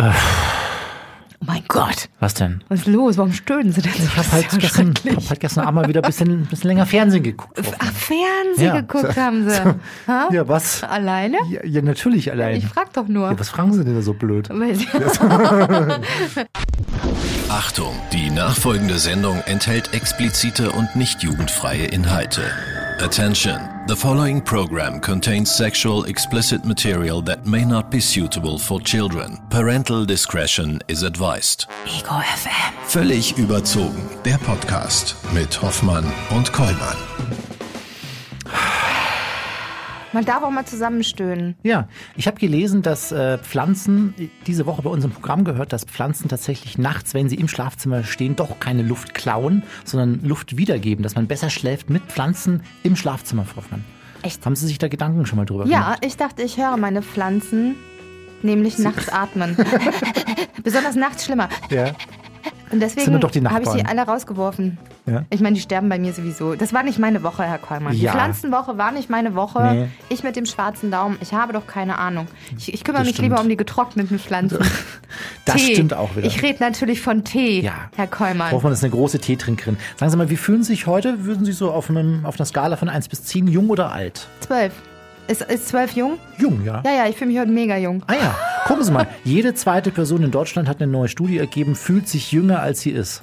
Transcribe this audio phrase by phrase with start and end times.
[0.00, 2.08] Oh mein Gott.
[2.20, 2.62] Was denn?
[2.68, 3.16] Was ist los?
[3.16, 4.02] Warum stöhnen sie denn so?
[4.04, 6.84] Ich habe halt, ja gestern, hab halt gestern Abend mal wieder ein bisschen, bisschen länger
[6.86, 7.60] Fernsehen geguckt.
[7.78, 8.80] Ach, Fernsehen Ja.
[8.80, 9.56] geguckt haben sie.
[10.08, 10.28] Ha?
[10.32, 10.82] Ja, was?
[10.84, 11.38] Alleine?
[11.50, 12.56] Ja, ja natürlich allein.
[12.56, 13.30] Ich frag doch nur.
[13.30, 14.48] Ja, was fragen Sie denn da so blöd?
[17.48, 22.42] Achtung, die nachfolgende Sendung enthält explizite und nicht jugendfreie Inhalte.
[23.00, 23.58] Attention,
[23.88, 29.38] the following program contains sexual explicit material that may not be suitable for children.
[29.48, 31.64] Parental discretion is advised.
[31.86, 32.74] Ego FM.
[32.84, 36.04] Völlig überzogen, der Podcast mit Hoffmann
[36.36, 36.98] und Kollmann.
[40.12, 41.56] Man darf auch mal zusammenstöhnen.
[41.62, 44.14] Ja, ich habe gelesen, dass äh, Pflanzen,
[44.46, 48.04] diese Woche bei uns im Programm gehört, dass Pflanzen tatsächlich nachts, wenn sie im Schlafzimmer
[48.04, 52.96] stehen, doch keine Luft klauen, sondern Luft wiedergeben, dass man besser schläft mit Pflanzen im
[52.96, 53.84] Schlafzimmer, Frau Hoffmann.
[54.22, 54.44] Echt?
[54.46, 56.04] Haben Sie sich da Gedanken schon mal drüber Ja, gemacht?
[56.04, 57.76] ich dachte, ich höre meine Pflanzen
[58.42, 59.56] nämlich nachts atmen.
[60.62, 61.48] Besonders nachts schlimmer.
[61.70, 61.92] Ja.
[62.70, 64.76] Und deswegen doch die habe ich sie alle rausgeworfen.
[65.06, 65.24] Ja.
[65.30, 66.54] Ich meine, die sterben bei mir sowieso.
[66.54, 67.94] Das war nicht meine Woche, Herr Kollmann.
[67.94, 68.12] Ja.
[68.12, 69.62] Die Pflanzenwoche war nicht meine Woche.
[69.72, 69.88] Nee.
[70.10, 71.16] Ich mit dem schwarzen Daumen.
[71.22, 72.26] Ich habe doch keine Ahnung.
[72.58, 73.30] Ich, ich kümmere Das mich stimmt.
[73.30, 74.58] lieber um die getrockneten Pflanzen.
[75.46, 75.72] Das Tee.
[75.72, 76.26] stimmt auch wieder.
[76.26, 77.88] Ich rede natürlich von Tee, Ja.
[77.96, 78.52] Herr Kollmann.
[78.52, 79.78] Hoffmann ist eine große Teetrinkerin.
[79.96, 81.24] Sagen Sie mal, wie fühlen Sie sich heute?
[81.24, 84.26] Würden Sie so auf, einem, auf einer Skala von 1 bis 10 jung oder alt?
[84.40, 84.74] Zwölf.
[85.28, 86.18] Ist, ist zwölf jung?
[86.38, 86.82] Jung, ja.
[86.86, 88.02] Ja, ja, ich fühle mich heute mega jung.
[88.06, 88.34] Ah ja,
[88.66, 89.06] gucken Sie mal.
[89.24, 92.90] Jede zweite Person in Deutschland hat eine neue Studie ergeben, fühlt sich jünger, als sie
[92.92, 93.22] ist.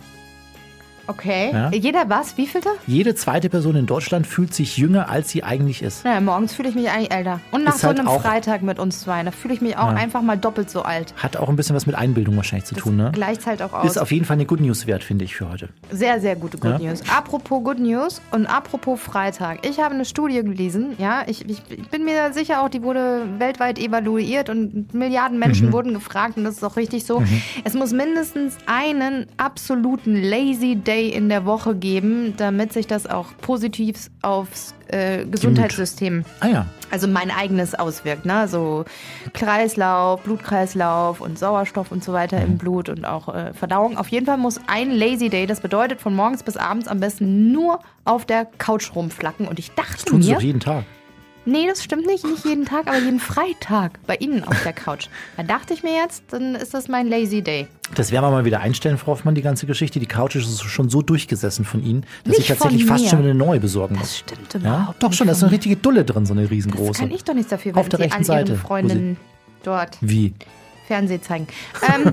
[1.07, 1.51] Okay.
[1.53, 1.71] Ja.
[1.71, 2.37] Jeder was?
[2.37, 2.69] Wie vielte?
[2.87, 6.03] Jede zweite Person in Deutschland fühlt sich jünger, als sie eigentlich ist.
[6.05, 7.39] Naja, morgens fühle ich mich eigentlich älter.
[7.51, 9.89] Und nach Ist so halt einem Freitag mit uns zwei, da fühle ich mich auch
[9.89, 9.95] Ja.
[9.95, 11.13] einfach mal doppelt so alt.
[11.17, 13.11] Hat auch ein bisschen was mit Einbildung wahrscheinlich zu tun, ne?
[13.13, 13.85] Gleicht halt auch aus.
[13.85, 15.69] Ist auf jeden Fall eine Good News wert, finde ich, für heute.
[15.91, 16.79] Sehr, sehr gute Good.
[16.79, 17.01] News.
[17.15, 19.65] Apropos Good News und apropos Freitag.
[19.67, 23.23] Ich habe eine Studie gelesen, ja, ich, ich, ich bin mir sicher auch, die wurde
[23.37, 25.39] weltweit evaluiert und Milliarden Mhm.
[25.45, 27.21] Menschen wurden gefragt und das ist auch richtig so.
[27.63, 33.27] Es muss mindestens einen absoluten Lazy Day in der Woche geben, damit sich das auch
[33.41, 36.65] positiv aufs äh, Gesundheitssystem Ah ja.
[36.91, 38.47] also mein eigenes auswirkt, ne?
[38.47, 38.85] So
[39.33, 42.45] Kreislauf, Blutkreislauf und Sauerstoff und so weiter Mhm.
[42.45, 43.97] im Blut und auch äh, Verdauung.
[43.97, 47.51] Auf jeden Fall muss ein Lazy Day, das bedeutet von morgens bis abends am besten
[47.51, 49.47] nur auf der Couch rumflacken.
[49.47, 50.83] Und ich dachte Tun sie mir, doch jeden Tag.
[51.45, 55.07] Nee, das stimmt nicht, nicht jeden Tag, aber jeden Freitag bei Ihnen auf der Couch.
[55.37, 57.67] Da dachte ich mir jetzt, dann ist das mein Lazy Day.
[57.93, 59.99] Das werden wir mal wieder einstellen, Frau Hoffmann, die ganze Geschichte.
[59.99, 63.35] Die Couch ist schon so durchgesessen von Ihnen, dass Nicht ich tatsächlich fast schon eine
[63.35, 64.17] neue besorgen Das muss.
[64.19, 66.51] stimmt Ja, überhaupt doch nicht schon, da ist eine richtige Dulle drin, so eine Das
[66.51, 66.99] riesengroße.
[66.99, 69.17] kann ich doch nichts dafür, Auf wenn der Sie rechten an Seite, Ihren Freundinnen
[69.63, 70.33] dort Wie?
[70.87, 71.47] Fernsehen zeigen.
[71.95, 72.11] Ähm,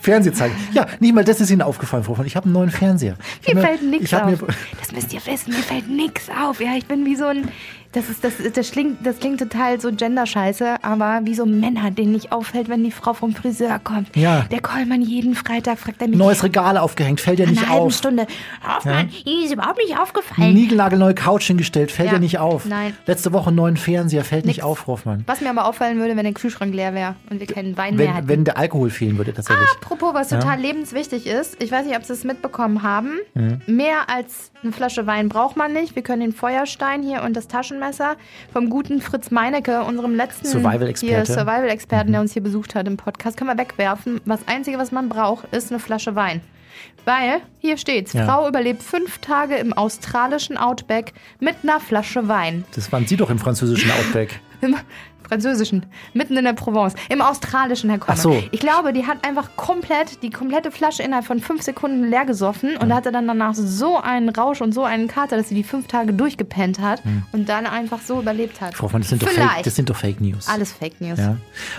[0.00, 0.54] Fernseh zeigen.
[0.72, 2.26] Ja, nicht mal das ist Ihnen aufgefallen, Frau Hoffmann.
[2.26, 3.16] Ich habe einen neuen Fernseher.
[3.44, 4.44] Ich Mir fällt nichts auf.
[4.78, 6.60] Das müsst ihr wissen, mir fällt nichts auf.
[6.60, 7.48] Ja, ich bin wie so ein.
[7.92, 12.12] Das, ist, das, das, klingt, das klingt total so Genderscheiße, aber wie so Männer, denen
[12.12, 14.14] nicht auffällt, wenn die Frau vom Friseur kommt.
[14.16, 14.42] Ja.
[14.50, 16.16] Der Kollmann jeden Freitag fragt er mich.
[16.16, 17.94] neues Regal aufgehängt, fällt ja nach nicht einer halben auf.
[17.94, 18.26] Stunde.
[18.64, 20.54] Hoffmann, Ihnen ist überhaupt nicht aufgefallen.
[20.54, 22.12] Niegelnagelneue Couch hingestellt, fällt Ja.
[22.14, 22.64] ja nicht auf.
[22.64, 22.94] Nein.
[23.06, 24.58] Letzte Woche neuen Fernseher, fällt Nix.
[24.58, 25.24] nicht auf, Hoffmann.
[25.26, 28.06] Was mir aber auffallen würde, wenn der Kühlschrank leer wäre und wir keinen Wein mehr
[28.06, 28.28] Wenn, hätten.
[28.28, 29.68] wenn der Alkohol fehlen würde, tatsächlich.
[29.80, 33.60] Apropos, was total lebenswichtig ist, ich weiß nicht, ob Sie es mitbekommen haben, Mhm.
[33.66, 35.94] mehr als eine Flasche Wein braucht man nicht.
[35.96, 38.16] Wir können den Feuerstein hier und das Taschenmesser
[38.52, 42.12] vom guten Fritz Meinecke, unserem letzten Survival-Experten, Mhm.
[42.12, 44.20] der uns hier besucht hat im Podcast, können wir wegwerfen.
[44.26, 46.40] Das Einzige, was man braucht, ist eine Flasche Wein.
[47.04, 48.26] Weil, hier steht's, Ja.
[48.26, 52.64] Frau überlebt fünf Tage im australischen Outback mit einer Flasche Wein.
[52.74, 54.40] Das waren Sie doch im französischen Outback.
[54.60, 54.76] Im
[55.30, 58.18] französischen, mitten in der Provence, im australischen, Herr Kommer.
[58.18, 58.42] Ach so.
[58.50, 62.76] Ich glaube, die hat einfach komplett, die komplette Flasche innerhalb von fünf Sekunden leer gesoffen
[62.76, 65.86] und hatte dann danach so einen Rausch und so einen Kater, dass sie die fünf
[65.86, 68.74] Tage durchgepennt hat und dann einfach so überlebt hat.
[68.74, 69.28] Frau Hoffmann, das sind, doch.
[69.28, 70.48] Fake, das sind doch Fake News.
[70.48, 71.18] Alles Fake News.
[71.18, 71.36] Ja.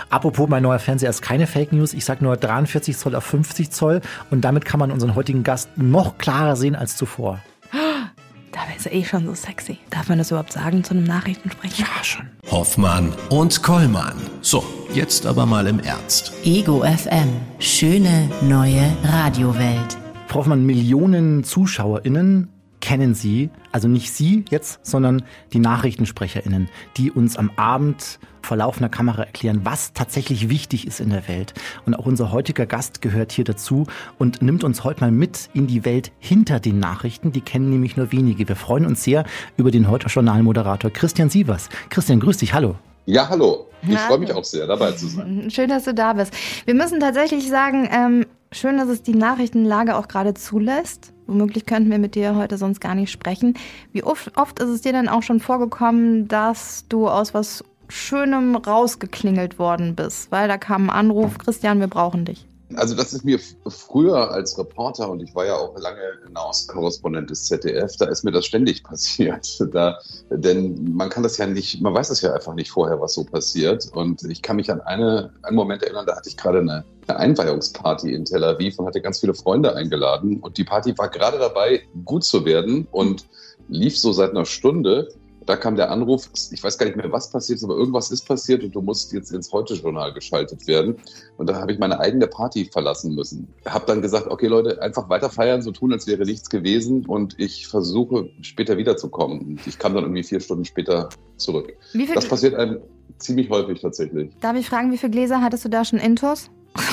[0.08, 1.92] Apropos, mein neuer Fernseher ist keine Fake News.
[1.92, 4.00] Ich sage nur 43 Zoll auf 50 Zoll.
[4.30, 7.40] Und damit kann man unseren heutigen Gast noch klarer sehen als zuvor.
[8.52, 9.78] Da ist er eh schon so sexy.
[9.88, 11.84] Darf man das überhaupt sagen zu einem Nachrichtensprecher?
[11.84, 12.26] Ja, schon.
[12.50, 14.16] Hoffmann und Kollmann.
[14.42, 16.32] So, jetzt aber mal im Ernst.
[16.44, 17.28] Ego FM.
[17.58, 19.96] Schöne neue Radiowelt.
[20.26, 22.48] Frau Hoffmann, Millionen ZuschauerInnen
[22.82, 25.22] kennen Sie, also nicht Sie jetzt, sondern
[25.54, 26.68] die NachrichtensprecherInnen,
[26.98, 31.54] die uns am Abend vor laufender Kamera erklären, was tatsächlich wichtig ist in der Welt.
[31.86, 33.86] Und auch unser heutiger Gast gehört hier dazu
[34.18, 37.30] und nimmt uns heute mal mit in die Welt hinter den Nachrichten.
[37.30, 38.48] Die kennen nämlich nur wenige.
[38.48, 39.24] Wir freuen uns sehr
[39.56, 41.68] über den heute Journalmoderator Christian Sievers.
[41.88, 42.76] Christian, grüß dich, hallo.
[43.06, 43.68] Ja, hallo.
[43.88, 45.50] Ich freue mich auch sehr, dabei zu sein.
[45.50, 46.32] Schön, dass du da bist.
[46.66, 51.12] Wir müssen tatsächlich sagen, ähm, schön, dass es die Nachrichtenlage auch gerade zulässt.
[51.26, 53.54] Womöglich könnten wir mit dir heute sonst gar nicht sprechen.
[53.92, 58.56] Wie oft, oft ist es dir denn auch schon vorgekommen, dass du aus was Schönem
[58.56, 60.30] rausgeklingelt worden bist?
[60.30, 62.46] Weil da kam ein Anruf, Christian, wir brauchen dich.
[62.76, 66.00] Also das ist mir früher als Reporter und ich war ja auch lange
[66.32, 69.46] Nahostkorrespondent des ZDF, da ist mir das ständig passiert.
[69.72, 69.98] Da,
[70.30, 73.24] denn man kann das ja nicht, man weiß es ja einfach nicht vorher, was so
[73.24, 73.88] passiert.
[73.92, 77.18] Und ich kann mich an eine, einen Moment erinnern, da hatte ich gerade eine, eine
[77.18, 80.38] Einweihungsparty in Tel Aviv und hatte ganz viele Freunde eingeladen.
[80.40, 83.26] Und die Party war gerade dabei, gut zu werden und
[83.68, 85.08] lief so seit einer Stunde.
[85.46, 88.26] Da kam der Anruf, ich weiß gar nicht mehr, was passiert ist, aber irgendwas ist
[88.26, 90.96] passiert und du musst jetzt ins Heute-Journal geschaltet werden.
[91.36, 93.48] Und da habe ich meine eigene Party verlassen müssen.
[93.66, 97.38] Habe dann gesagt, okay Leute, einfach weiter feiern, so tun, als wäre nichts gewesen und
[97.38, 99.40] ich versuche später wiederzukommen.
[99.40, 101.72] Und ich kam dann irgendwie vier Stunden später zurück.
[102.14, 102.80] Das passiert einem
[103.18, 104.30] ziemlich häufig tatsächlich.
[104.40, 106.50] Darf ich fragen, wie viele Gläser hattest du da schon intos?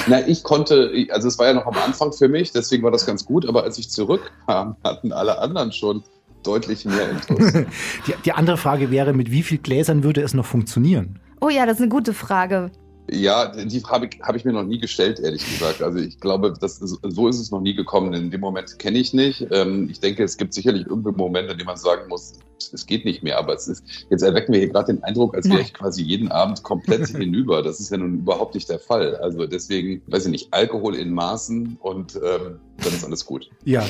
[0.07, 3.05] Na, ich konnte, also es war ja noch am Anfang für mich, deswegen war das
[3.05, 6.03] ganz gut, aber als ich zurückkam, hatten alle anderen schon
[6.43, 7.53] deutlich mehr Intus.
[8.07, 11.19] die, die andere Frage wäre, mit wie vielen Gläsern würde es noch funktionieren?
[11.41, 12.71] Oh ja, das ist eine gute Frage.
[13.11, 15.81] Ja, die habe ich, hab ich mir noch nie gestellt, ehrlich gesagt.
[15.81, 18.13] Also ich glaube, das ist, so ist es noch nie gekommen.
[18.13, 19.47] In dem Moment kenne ich nicht.
[19.51, 22.33] Ähm, ich denke, es gibt sicherlich irgendeinen Moment, in dem man sagen muss,
[22.71, 23.39] es geht nicht mehr.
[23.39, 26.31] Aber es ist, jetzt erwecken wir hier gerade den Eindruck, als wäre ich quasi jeden
[26.31, 27.63] Abend komplett hinüber.
[27.63, 29.15] Das ist ja nun überhaupt nicht der Fall.
[29.15, 33.49] Also deswegen, weiß ich nicht, Alkohol in Maßen und ähm, dann ist alles gut.
[33.65, 33.85] Ja.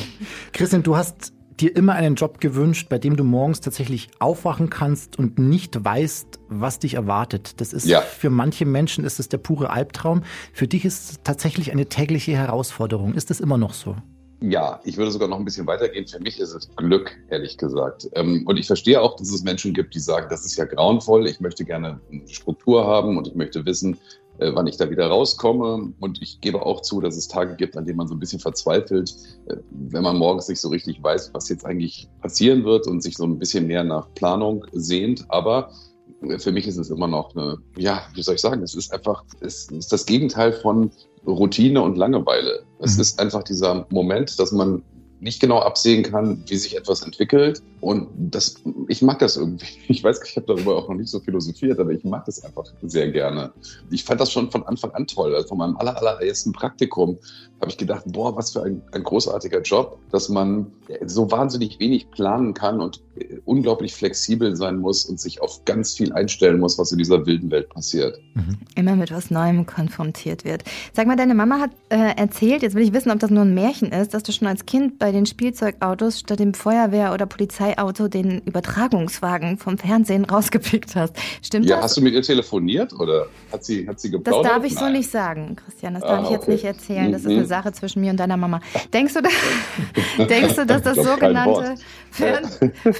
[0.53, 5.19] Christian, du hast dir immer einen Job gewünscht, bei dem du morgens tatsächlich aufwachen kannst
[5.19, 7.59] und nicht weißt, was dich erwartet.
[7.61, 8.01] Das ist ja.
[8.01, 10.23] für manche Menschen ist es der pure Albtraum.
[10.53, 13.13] Für dich ist es tatsächlich eine tägliche Herausforderung.
[13.13, 13.95] Ist das immer noch so?
[14.41, 16.07] Ja, ich würde sogar noch ein bisschen weitergehen.
[16.07, 18.09] Für mich ist es Glück, ehrlich gesagt.
[18.13, 21.27] Ähm, und ich verstehe auch, dass es Menschen gibt, die sagen, das ist ja grauenvoll.
[21.27, 23.97] Ich möchte gerne eine Struktur haben und ich möchte wissen,
[24.39, 25.93] äh, wann ich da wieder rauskomme.
[25.99, 28.39] Und ich gebe auch zu, dass es Tage gibt, an denen man so ein bisschen
[28.39, 29.15] verzweifelt,
[29.47, 33.17] äh, wenn man morgens nicht so richtig weiß, was jetzt eigentlich passieren wird und sich
[33.17, 35.25] so ein bisschen mehr nach Planung sehnt.
[35.29, 35.71] Aber
[36.21, 38.93] äh, für mich ist es immer noch eine, ja, wie soll ich sagen, es ist
[38.93, 40.91] einfach, es ist das Gegenteil von
[41.27, 42.63] Routine und Langeweile.
[42.79, 43.01] Es mhm.
[43.01, 44.83] ist einfach dieser Moment, dass man
[45.21, 47.61] nicht genau absehen kann, wie sich etwas entwickelt.
[47.81, 48.55] Und das,
[48.87, 49.67] ich mag das irgendwie.
[49.89, 52.65] Ich weiß, ich habe darüber auch noch nicht so philosophiert, aber ich mag das einfach
[52.83, 53.51] sehr gerne.
[53.89, 55.35] Ich fand das schon von Anfang an toll.
[55.35, 57.17] Also von meinem aller, allerersten Praktikum
[57.59, 60.71] habe ich gedacht, boah, was für ein, ein großartiger Job, dass man
[61.05, 63.01] so wahnsinnig wenig planen kann und
[63.45, 67.51] unglaublich flexibel sein muss und sich auf ganz viel einstellen muss, was in dieser wilden
[67.51, 68.19] Welt passiert.
[68.33, 68.57] Mhm.
[68.75, 70.63] Immer mit was Neuem konfrontiert wird.
[70.93, 73.53] Sag mal, deine Mama hat äh, erzählt, jetzt will ich wissen, ob das nur ein
[73.53, 78.07] Märchen ist, dass du schon als Kind bei den Spielzeugautos statt dem Feuerwehr- oder Polizeiauto
[78.07, 81.15] den Übertragungswagen vom Fernsehen rausgepickt hast.
[81.41, 81.85] Stimmt ja, das?
[81.85, 84.45] hast du mit ihr telefoniert oder hat sie, hat sie geplaudert?
[84.45, 84.83] Das darf ich Nein.
[84.85, 85.93] so nicht sagen, Christian.
[85.95, 86.51] Das ah, darf ich jetzt okay.
[86.51, 87.11] nicht erzählen.
[87.11, 87.31] Das mhm.
[87.31, 88.61] ist eine Sache zwischen mir und deiner Mama.
[88.93, 89.29] Denkst du, da,
[90.25, 91.75] denkst du dass das sogenannte
[92.11, 92.49] Fern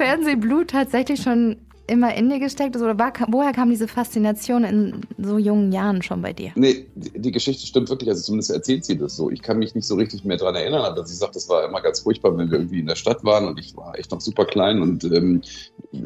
[0.10, 2.82] Fernsehblut tatsächlich schon immer in dir gesteckt ist?
[2.82, 6.52] Oder war, woher kam diese Faszination in so jungen Jahren schon bei dir?
[6.56, 8.10] Nee, die, Geschichte stimmt wirklich.
[8.10, 9.30] Also zumindest erzählt sie das so.
[9.30, 11.82] Ich kann mich nicht so richtig mehr daran erinnern, aber sie sagt, das war immer
[11.82, 14.46] ganz furchtbar, wenn wir irgendwie in der Stadt waren und ich war echt noch super
[14.46, 15.44] klein und ähm,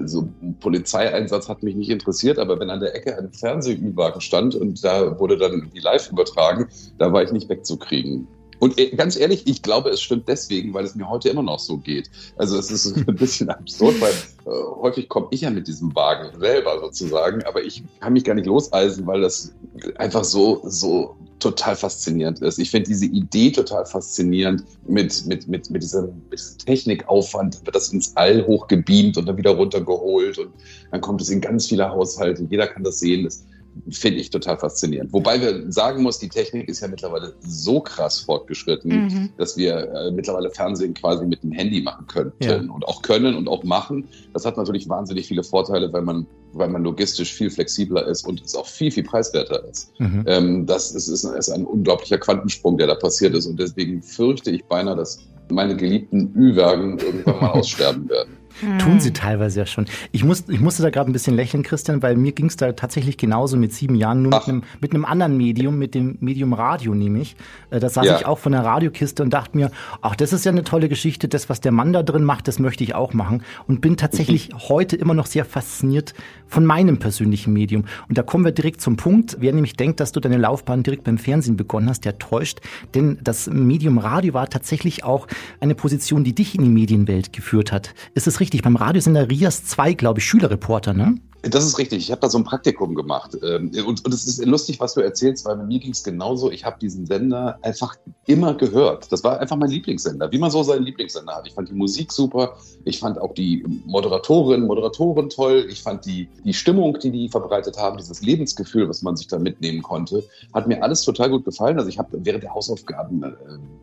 [0.06, 4.54] so ein Polizeieinsatz hat mich nicht interessiert, aber wenn an der Ecke ein Fernsehüberwagen stand
[4.56, 6.68] und da wurde dann die live übertragen,
[6.98, 8.28] da war ich nicht wegzukriegen.
[8.64, 11.60] Und äh, ganz ehrlich, ich glaube, es stimmt deswegen, weil es mir heute immer noch
[11.60, 12.10] so geht.
[12.38, 14.14] Also es ist ein bisschen absurd, weil
[14.46, 18.36] äh, häufig komme ich ja mit diesem Wagen selber sozusagen, aber ich kann mich gar
[18.36, 19.54] nicht loseisen, weil das
[19.98, 22.58] einfach so, so total faszinierend ist.
[22.58, 27.76] Ich finde diese Idee total faszinierend mit, mit, mit, mit, diesem, mit diesem Technikaufwand, wird
[27.76, 30.54] das ins All hochgebeamt und dann wieder runtergeholt und
[30.90, 32.48] dann kommt es in ganz viele Haushalte.
[32.50, 33.26] Jeder kann das sehen.
[33.26, 33.44] Das,
[33.90, 35.12] finde ich total faszinierend.
[35.14, 39.30] Wobei wir sagen muss, die Technik ist ja mittlerweile so krass fortgeschritten, mhm.
[39.38, 42.58] dass wir äh, mittlerweile Fernsehen quasi mit dem Handy machen könnten ja.
[42.58, 44.08] und auch können und auch machen.
[44.34, 48.42] Das hat natürlich wahnsinnig viele Vorteile, weil man, weil man logistisch viel flexibler ist und
[48.42, 49.92] es auch viel, viel preiswerter ist.
[50.00, 50.24] Mhm.
[50.28, 53.46] Ähm, das ist, ist, ist ein unglaublicher Quantensprung, der da passiert ist.
[53.46, 58.38] Und deswegen fürchte ich beinahe, dass meine geliebten Ü-Wagen irgendwann mal aussterben werden.
[58.80, 59.14] Tun sie hm.
[59.14, 59.86] teilweise ja schon.
[60.12, 62.72] Ich, muss, ich musste da gerade ein bisschen lächeln, Christian, weil mir ging es da
[62.74, 66.54] tatsächlich genauso mit sieben Jahren, nur mit einem, mit einem anderen Medium, mit dem Medium
[66.54, 67.36] Radio nämlich.
[67.70, 68.18] Äh, da saß ja.
[68.18, 71.28] ich auch von der Radiokiste und dachte mir, ach, das ist ja eine tolle Geschichte,
[71.28, 73.44] das, was der Mann da drin macht, das möchte ich auch machen.
[73.68, 74.60] Und bin tatsächlich mhm.
[74.70, 76.14] heute immer noch sehr fasziniert
[76.48, 77.86] von meinem persönlichen Medium.
[78.08, 79.38] Und da kommen wir direkt zum Punkt.
[79.40, 82.60] Wer nämlich denkt, dass du deine Laufbahn direkt beim Fernsehen begonnen hast, der täuscht.
[82.94, 85.28] Denn das Medium Radio war tatsächlich auch
[85.60, 87.94] eine Position, die dich in die Medienwelt geführt hat.
[88.14, 88.62] Ist es richtig?
[88.62, 91.16] Beim Radiosender Rias 2, glaube ich, Schülerreporter, ne?
[91.44, 92.04] Das ist richtig.
[92.04, 93.38] Ich habe da so ein Praktikum gemacht.
[93.44, 96.50] Ähm, und, und es ist lustig, was du erzählst, weil bei mir ging es genauso.
[96.50, 97.96] Ich habe diesen Sender einfach
[98.28, 99.12] immer gehört.
[99.12, 101.46] Das war einfach mein Lieblingssender, wie man so seinen Lieblingssender hat.
[101.46, 102.56] Ich fand die Musik super.
[102.86, 105.66] Ich fand auch die Moderatorinnen, Moderatoren toll.
[105.70, 109.38] Ich fand die, die Stimmung, die die verbreitet haben, dieses Lebensgefühl, was man sich da
[109.38, 110.24] mitnehmen konnte,
[110.54, 111.78] hat mir alles total gut gefallen.
[111.78, 113.32] Also ich habe während der Hausaufgaben, äh,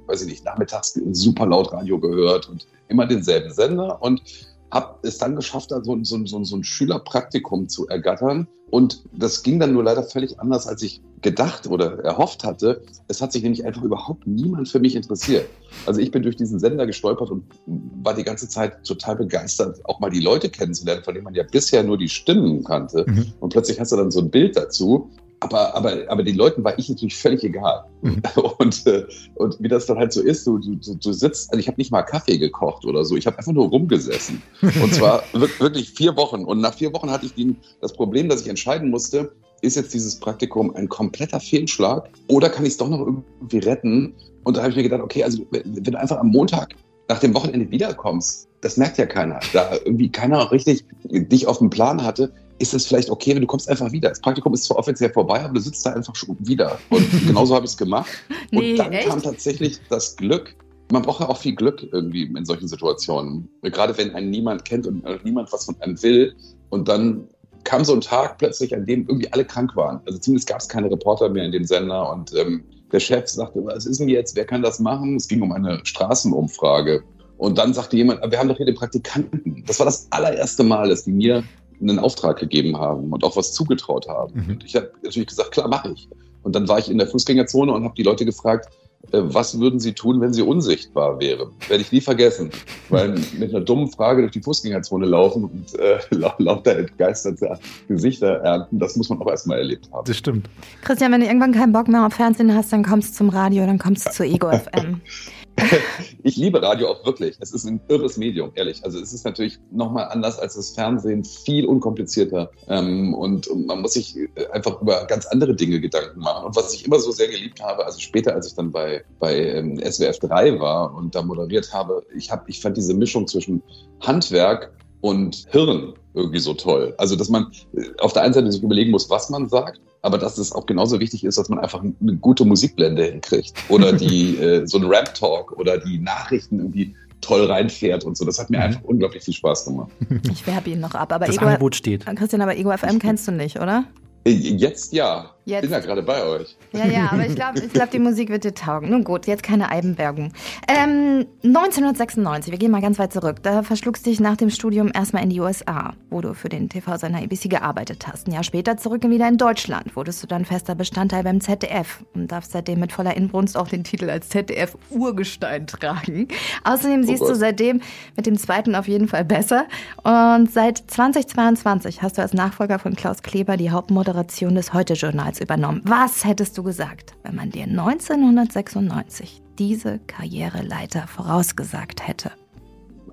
[0.07, 4.01] weiß ich nicht, nachmittags super laut Radio gehört und immer denselben Sender.
[4.03, 4.23] Und
[4.71, 8.47] habe es dann geschafft, so, so, so, so ein Schülerpraktikum zu ergattern.
[8.71, 12.83] Und das ging dann nur leider völlig anders, als ich gedacht oder erhofft hatte.
[13.09, 15.47] Es hat sich nämlich einfach überhaupt niemand für mich interessiert.
[15.87, 19.99] Also ich bin durch diesen Sender gestolpert und war die ganze Zeit total begeistert, auch
[19.99, 23.05] mal die Leute kennenzulernen, von denen man ja bisher nur die Stimmen kannte.
[23.09, 23.33] Mhm.
[23.41, 26.79] Und plötzlich hast du dann so ein Bild dazu aber, aber, aber den Leuten war
[26.79, 27.85] ich natürlich völlig egal.
[28.03, 28.23] Mhm.
[28.59, 29.07] Und, äh,
[29.37, 31.91] und wie das dann halt so ist, du, du, du sitzt, also ich habe nicht
[31.91, 34.43] mal Kaffee gekocht oder so, ich habe einfach nur rumgesessen.
[34.83, 36.45] Und zwar wirklich vier Wochen.
[36.45, 39.33] Und nach vier Wochen hatte ich den, das Problem, dass ich entscheiden musste,
[39.63, 44.15] ist jetzt dieses Praktikum ein kompletter Fehlschlag oder kann ich es doch noch irgendwie retten?
[44.45, 46.75] Und da habe ich mir gedacht, okay, also wenn du einfach am Montag
[47.09, 49.41] nach dem Wochenende wiederkommst, das merkt ja keiner.
[49.53, 53.47] Da irgendwie keiner richtig dich auf dem Plan hatte, ist es vielleicht okay, wenn du
[53.47, 54.11] kommst einfach wieder.
[54.11, 56.79] Das Praktikum ist zwar offiziell vorbei, aber du sitzt da einfach schon wieder.
[56.91, 58.11] Und genauso habe ich es gemacht.
[58.51, 59.09] Nee, und dann echt?
[59.09, 60.55] kam tatsächlich das Glück.
[60.93, 63.49] Man braucht ja auch viel Glück irgendwie in solchen Situationen.
[63.63, 66.35] Gerade wenn einen niemand kennt und niemand was von einem will.
[66.69, 67.29] Und dann
[67.65, 70.01] kam so ein Tag plötzlich, an dem irgendwie alle krank waren.
[70.07, 72.13] Also zumindest gab es keine Reporter mehr in dem Sender.
[72.13, 74.37] Und ähm, der Chef sagte, was ist denn jetzt?
[74.37, 75.17] Wer kann das machen?
[75.17, 77.03] Es ging um eine Straßenumfrage.
[77.39, 79.65] Und dann sagte jemand, wir haben doch hier den Praktikanten.
[79.67, 81.43] Das war das allererste Mal, dass die mir
[81.81, 84.45] einen Auftrag gegeben haben und auch was zugetraut haben.
[84.45, 84.51] Mhm.
[84.51, 86.09] Und ich habe natürlich gesagt, klar, mache ich.
[86.43, 88.69] Und dann war ich in der Fußgängerzone und habe die Leute gefragt,
[89.13, 91.51] äh, was würden sie tun, wenn sie unsichtbar wäre?
[91.69, 92.51] Werde ich nie vergessen.
[92.89, 95.99] Weil mit einer dummen Frage durch die Fußgängerzone laufen und äh,
[96.39, 97.59] lauter entgeisterte
[97.89, 100.07] Gesichter ernten, das muss man auch erstmal erlebt haben.
[100.07, 100.49] Das stimmt.
[100.83, 103.67] Christian, wenn du irgendwann keinen Bock mehr auf Fernsehen hast, dann kommst du zum Radio,
[103.67, 105.01] dann kommst du zu Ego FM.
[106.23, 107.37] ich liebe Radio auch wirklich.
[107.41, 108.85] Es ist ein irres Medium, ehrlich.
[108.85, 112.51] Also es ist natürlich nochmal anders als das Fernsehen, viel unkomplizierter.
[112.69, 114.17] Ähm, und, und, man muss sich
[114.53, 116.47] einfach über ganz andere Dinge Gedanken machen.
[116.47, 119.37] Und was ich immer so sehr geliebt habe, also später, als ich dann bei, bei
[119.37, 123.63] ähm, SWF 3 war und da moderiert habe, ich, hab, ich fand diese Mischung zwischen
[124.01, 126.95] Handwerk und Hirn irgendwie so toll.
[126.99, 130.19] Also, dass man äh, auf der einen Seite sich überlegen muss, was man sagt, aber
[130.19, 134.37] dass es auch genauso wichtig ist, dass man einfach eine gute Musikblende hinkriegt oder die
[134.37, 138.25] äh, so ein Rap-Talk oder die Nachrichten irgendwie toll reinfährt und so.
[138.25, 138.63] Das hat mir mhm.
[138.65, 139.91] einfach unglaublich viel Spaß gemacht.
[140.33, 142.07] Ich werbe ihn noch ab, aber das Ego, Angebot steht.
[142.07, 143.85] Christian, aber Ego FM kennst du nicht, oder?
[144.25, 145.31] Äh, jetzt ja.
[145.51, 145.63] Jetzt.
[145.63, 146.57] Bin ja gerade bei euch.
[146.73, 148.89] Ja, ja, aber ich glaube, ich glaub, die Musik wird dir taugen.
[148.91, 150.33] Nun gut, jetzt keine Eibenbergung.
[150.69, 153.43] Ähm, 1996, wir gehen mal ganz weit zurück.
[153.43, 157.19] Da verschlugst dich nach dem Studium erstmal in die USA, wo du für den TV-Sender
[157.19, 158.29] ABC gearbeitet hast.
[158.29, 162.31] Ein Jahr später zurück wieder in Deutschland, wurdest du dann fester Bestandteil beim ZDF und
[162.31, 166.29] darfst seitdem mit voller Inbrunst auch den Titel als ZDF-Urgestein tragen.
[166.63, 167.31] Außerdem oh siehst Gott.
[167.31, 167.81] du seitdem
[168.15, 169.67] mit dem zweiten auf jeden Fall besser.
[170.05, 175.83] Und seit 2022 hast du als Nachfolger von Klaus Kleber die Hauptmoderation des Heute-Journals übernommen.
[175.85, 182.33] Was hättest du gesagt, wenn man dir 1996 diese Karriereleiter vorausgesagt hätte?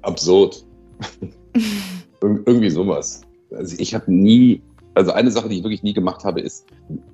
[0.01, 0.65] Absurd.
[2.21, 3.21] Ir irgendwie sowas.
[3.55, 4.61] Also ich habe nie,
[4.95, 6.65] also eine Sache, die ich wirklich nie gemacht habe, ist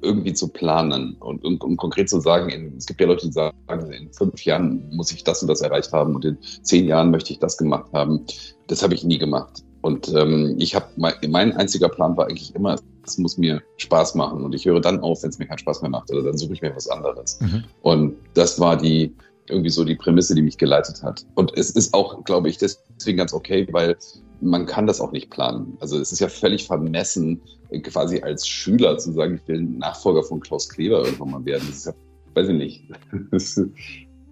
[0.01, 3.33] irgendwie zu planen und, und, und konkret zu sagen, in, es gibt ja Leute, die
[3.33, 3.55] sagen,
[3.91, 7.33] in fünf Jahren muss ich das und das erreicht haben und in zehn Jahren möchte
[7.33, 8.21] ich das gemacht haben.
[8.67, 9.63] Das habe ich nie gemacht.
[9.81, 14.15] Und ähm, ich habe mein, mein einziger Plan war eigentlich immer, es muss mir Spaß
[14.15, 14.43] machen.
[14.43, 16.11] Und ich höre dann auf, wenn es mir keinen Spaß mehr macht.
[16.11, 17.39] Oder dann suche ich mir was anderes.
[17.41, 17.63] Mhm.
[17.81, 19.13] Und das war die
[19.47, 21.25] irgendwie so die Prämisse, die mich geleitet hat.
[21.35, 23.97] Und es ist auch, glaube ich, deswegen ganz okay, weil
[24.41, 25.77] man kann das auch nicht planen.
[25.79, 27.41] Also es ist ja völlig vermessen,
[27.83, 31.63] quasi als Schüler zu sagen, ich will Nachfolger von Klaus Kleber irgendwann mal werden.
[31.67, 31.93] Das ist ja,
[32.35, 32.83] weiß ich nicht.
[33.31, 33.57] es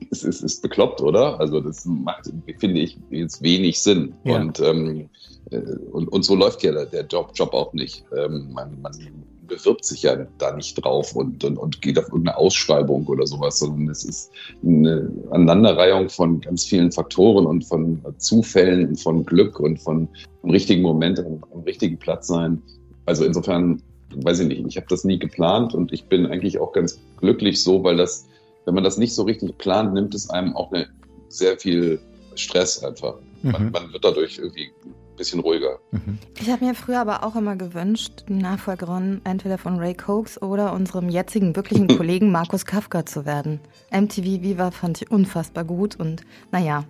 [0.09, 1.39] ist, ist bekloppt, oder?
[1.39, 4.13] Also das macht, finde ich, jetzt wenig Sinn.
[4.23, 4.39] Ja.
[4.39, 5.07] Und, ähm, äh,
[5.91, 8.05] und, und so läuft ja der Job, Job auch nicht.
[8.15, 8.93] Ähm, man, man
[9.47, 13.59] bewirbt sich ja da nicht drauf und, und, und geht auf irgendeine Ausschreibung oder sowas,
[13.59, 14.31] sondern es ist
[14.63, 20.07] eine Aneinanderreihung von ganz vielen Faktoren und von Zufällen und von Glück und von
[20.43, 22.61] im richtigen Moment am, am richtigen Platz sein.
[23.05, 23.81] Also insofern,
[24.15, 27.61] weiß ich nicht, ich habe das nie geplant und ich bin eigentlich auch ganz glücklich
[27.61, 28.27] so, weil das
[28.65, 30.87] wenn man das nicht so richtig plant, nimmt es einem auch eine,
[31.29, 31.99] sehr viel
[32.35, 33.15] Stress einfach.
[33.41, 33.51] Mhm.
[33.51, 34.71] Man, man, wird dadurch irgendwie
[35.21, 35.79] bisschen ruhiger.
[35.91, 36.17] Mhm.
[36.39, 40.73] Ich habe mir früher aber auch immer gewünscht, die Nachfolgerin entweder von Ray Cokes oder
[40.73, 43.59] unserem jetzigen wirklichen Kollegen Markus Kafka zu werden.
[43.91, 46.85] MTV Viva fand ich unfassbar gut und naja,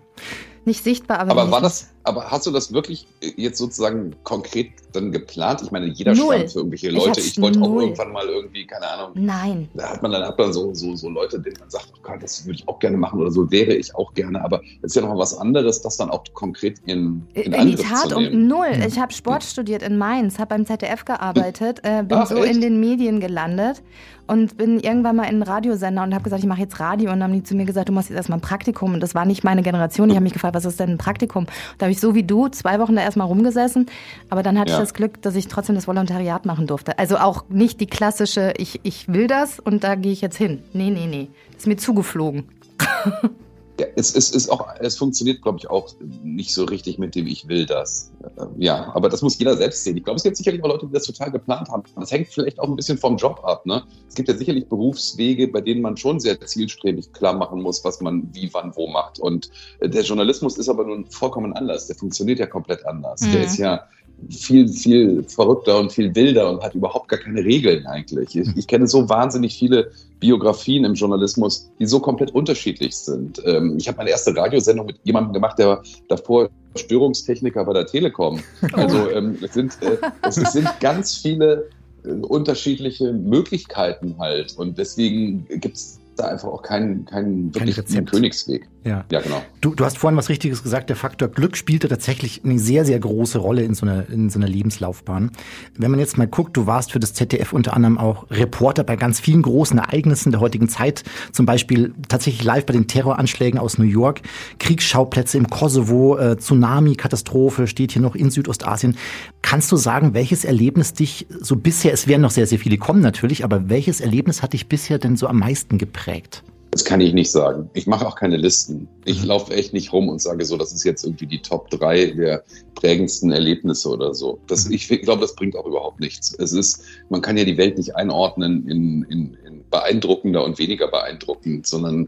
[0.65, 1.31] nicht sichtbar, aber.
[1.31, 5.61] Aber war das, Aber hast du das wirklich jetzt sozusagen konkret dann geplant?
[5.63, 6.35] Ich meine, jeder null.
[6.35, 7.19] schwärmt für irgendwelche Leute.
[7.19, 9.11] Ich, ich wollte auch irgendwann mal irgendwie, keine Ahnung.
[9.15, 9.69] Nein.
[9.73, 12.21] Da hat man dann, hat man so, so, so Leute, denen man sagt, oh Gott,
[12.21, 14.43] das würde ich auch gerne machen oder so wäre ich auch gerne.
[14.43, 17.67] Aber es ist ja noch mal was anderes, das dann auch konkret in, in, in
[17.67, 18.71] die Tat um null.
[18.87, 22.55] Ich habe Sport studiert in Mainz, habe beim ZDF gearbeitet, äh, bin Ach, so echt?
[22.55, 23.81] in den Medien gelandet
[24.31, 27.19] und bin irgendwann mal in einen Radiosender und habe gesagt, ich mache jetzt Radio und
[27.19, 29.25] dann haben die zu mir gesagt, du machst jetzt erstmal ein Praktikum und das war
[29.25, 30.09] nicht meine Generation.
[30.09, 31.47] Ich habe mich gefragt, was ist denn ein Praktikum?
[31.77, 33.87] Da habe ich so wie du zwei Wochen da erstmal rumgesessen,
[34.29, 34.77] aber dann hatte ja.
[34.77, 36.97] ich das Glück, dass ich trotzdem das Volontariat machen durfte.
[36.97, 40.63] Also auch nicht die klassische, ich, ich will das und da gehe ich jetzt hin.
[40.71, 41.27] Nee, nee, nee.
[41.57, 42.45] ist mir zugeflogen.
[43.79, 47.25] Ja, es, es, ist auch, es funktioniert, glaube ich, auch nicht so richtig mit dem
[47.27, 48.11] Ich will das.
[48.37, 49.97] Äh, ja, aber das muss jeder selbst sehen.
[49.97, 51.83] Ich glaube, es gibt sicherlich auch Leute, die das total geplant haben.
[51.95, 53.65] Das hängt vielleicht auch ein bisschen vom Job ab.
[53.65, 53.83] Ne?
[54.07, 58.01] Es gibt ja sicherlich Berufswege, bei denen man schon sehr zielstrebig klar machen muss, was
[58.01, 59.19] man wie, wann, wo macht.
[59.19, 59.49] Und
[59.79, 61.87] äh, der Journalismus ist aber nun vollkommen anders.
[61.87, 63.21] Der funktioniert ja komplett anders.
[63.21, 63.31] Mhm.
[63.31, 63.87] Der ist ja
[64.29, 68.35] viel, viel verrückter und viel wilder und hat überhaupt gar keine Regeln eigentlich.
[68.35, 73.41] Ich, ich kenne so wahnsinnig viele Biografien im Journalismus, die so komplett unterschiedlich sind.
[73.45, 78.41] Ähm, ich habe meine erste Radiosendung mit jemandem gemacht, der davor Störungstechniker bei der Telekom.
[78.73, 79.97] Also ähm, es, sind, äh,
[80.27, 81.69] es sind ganz viele
[82.03, 84.57] äh, unterschiedliche Möglichkeiten halt.
[84.57, 88.67] Und deswegen gibt es da einfach auch keinen kein wirklich Kein Königsweg.
[88.83, 89.43] Ja, ja genau.
[89.61, 92.99] Du, du hast vorhin was Richtiges gesagt, der Faktor Glück spielte tatsächlich eine sehr, sehr
[92.99, 95.31] große Rolle in so einer, in so einer Lebenslaufbahn.
[95.77, 98.95] Wenn man jetzt mal guckt, du warst für das ZDF unter anderem auch Reporter bei
[98.95, 103.77] ganz vielen großen Ereignissen der heutigen Zeit, zum Beispiel tatsächlich live bei den Terroranschlägen aus
[103.77, 104.21] New York,
[104.57, 108.97] Kriegsschauplätze im Kosovo, äh, Tsunami-Katastrophe steht hier noch in Südostasien.
[109.43, 113.01] Kannst du sagen, welches Erlebnis dich so bisher, es werden noch sehr, sehr viele kommen
[113.01, 116.43] natürlich, aber welches Erlebnis hat dich bisher denn so am meisten geprägt?
[116.71, 117.69] Das kann ich nicht sagen.
[117.73, 118.87] Ich mache auch keine Listen.
[119.03, 119.27] Ich mhm.
[119.27, 122.43] laufe echt nicht rum und sage so, das ist jetzt irgendwie die Top 3 der
[122.75, 124.39] prägendsten Erlebnisse oder so.
[124.47, 124.75] Das, mhm.
[124.75, 126.33] ich, ich glaube, das bringt auch überhaupt nichts.
[126.33, 130.87] Es ist, man kann ja die Welt nicht einordnen in, in, in beeindruckender und weniger
[130.87, 132.07] beeindruckend, sondern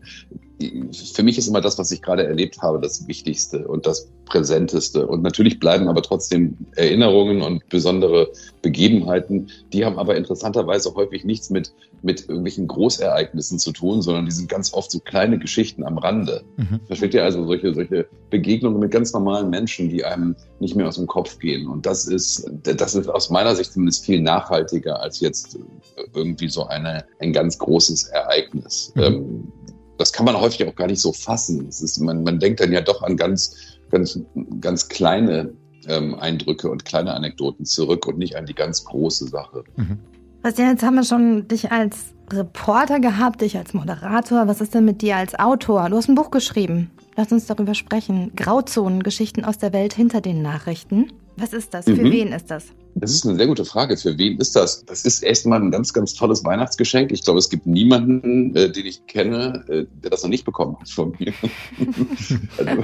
[1.13, 5.07] für mich ist immer das, was ich gerade erlebt habe, das Wichtigste und das Präsenteste.
[5.07, 8.31] Und natürlich bleiben aber trotzdem Erinnerungen und besondere
[8.61, 9.49] Begebenheiten.
[9.73, 14.47] Die haben aber interessanterweise häufig nichts mit, mit irgendwelchen Großereignissen zu tun, sondern die sind
[14.47, 16.43] ganz oft so kleine Geschichten am Rande.
[16.57, 16.79] Mhm.
[16.85, 20.95] Versteht ihr also solche, solche Begegnungen mit ganz normalen Menschen, die einem nicht mehr aus
[20.95, 21.67] dem Kopf gehen.
[21.67, 25.57] Und das ist, das ist aus meiner Sicht zumindest viel nachhaltiger als jetzt
[26.13, 28.93] irgendwie so eine, ein ganz großes Ereignis.
[28.95, 29.03] Mhm.
[29.03, 29.53] Ähm,
[29.97, 31.67] das kann man häufig auch gar nicht so fassen.
[31.67, 33.55] Ist, man, man denkt dann ja doch an ganz,
[33.91, 34.19] ganz,
[34.59, 35.53] ganz kleine
[35.87, 39.63] ähm, Eindrücke und kleine Anekdoten zurück und nicht an die ganz große Sache.
[39.75, 39.99] Mhm.
[40.41, 44.47] Bastian, jetzt haben wir schon dich als Reporter gehabt, dich als Moderator.
[44.47, 45.89] Was ist denn mit dir als Autor?
[45.89, 46.91] Du hast ein Buch geschrieben.
[47.15, 48.31] Lass uns darüber sprechen.
[48.35, 51.11] Grauzonen, Geschichten aus der Welt hinter den Nachrichten.
[51.37, 51.85] Was ist das?
[51.85, 52.11] Für mhm.
[52.11, 52.65] wen ist das?
[52.95, 53.97] Das ist eine sehr gute Frage.
[53.97, 54.85] Für wen ist das?
[54.85, 57.11] Das ist erstmal ein ganz, ganz tolles Weihnachtsgeschenk.
[57.11, 60.77] Ich glaube, es gibt niemanden, äh, den ich kenne, äh, der das noch nicht bekommen
[60.79, 61.33] hat von mir.
[62.57, 62.83] also,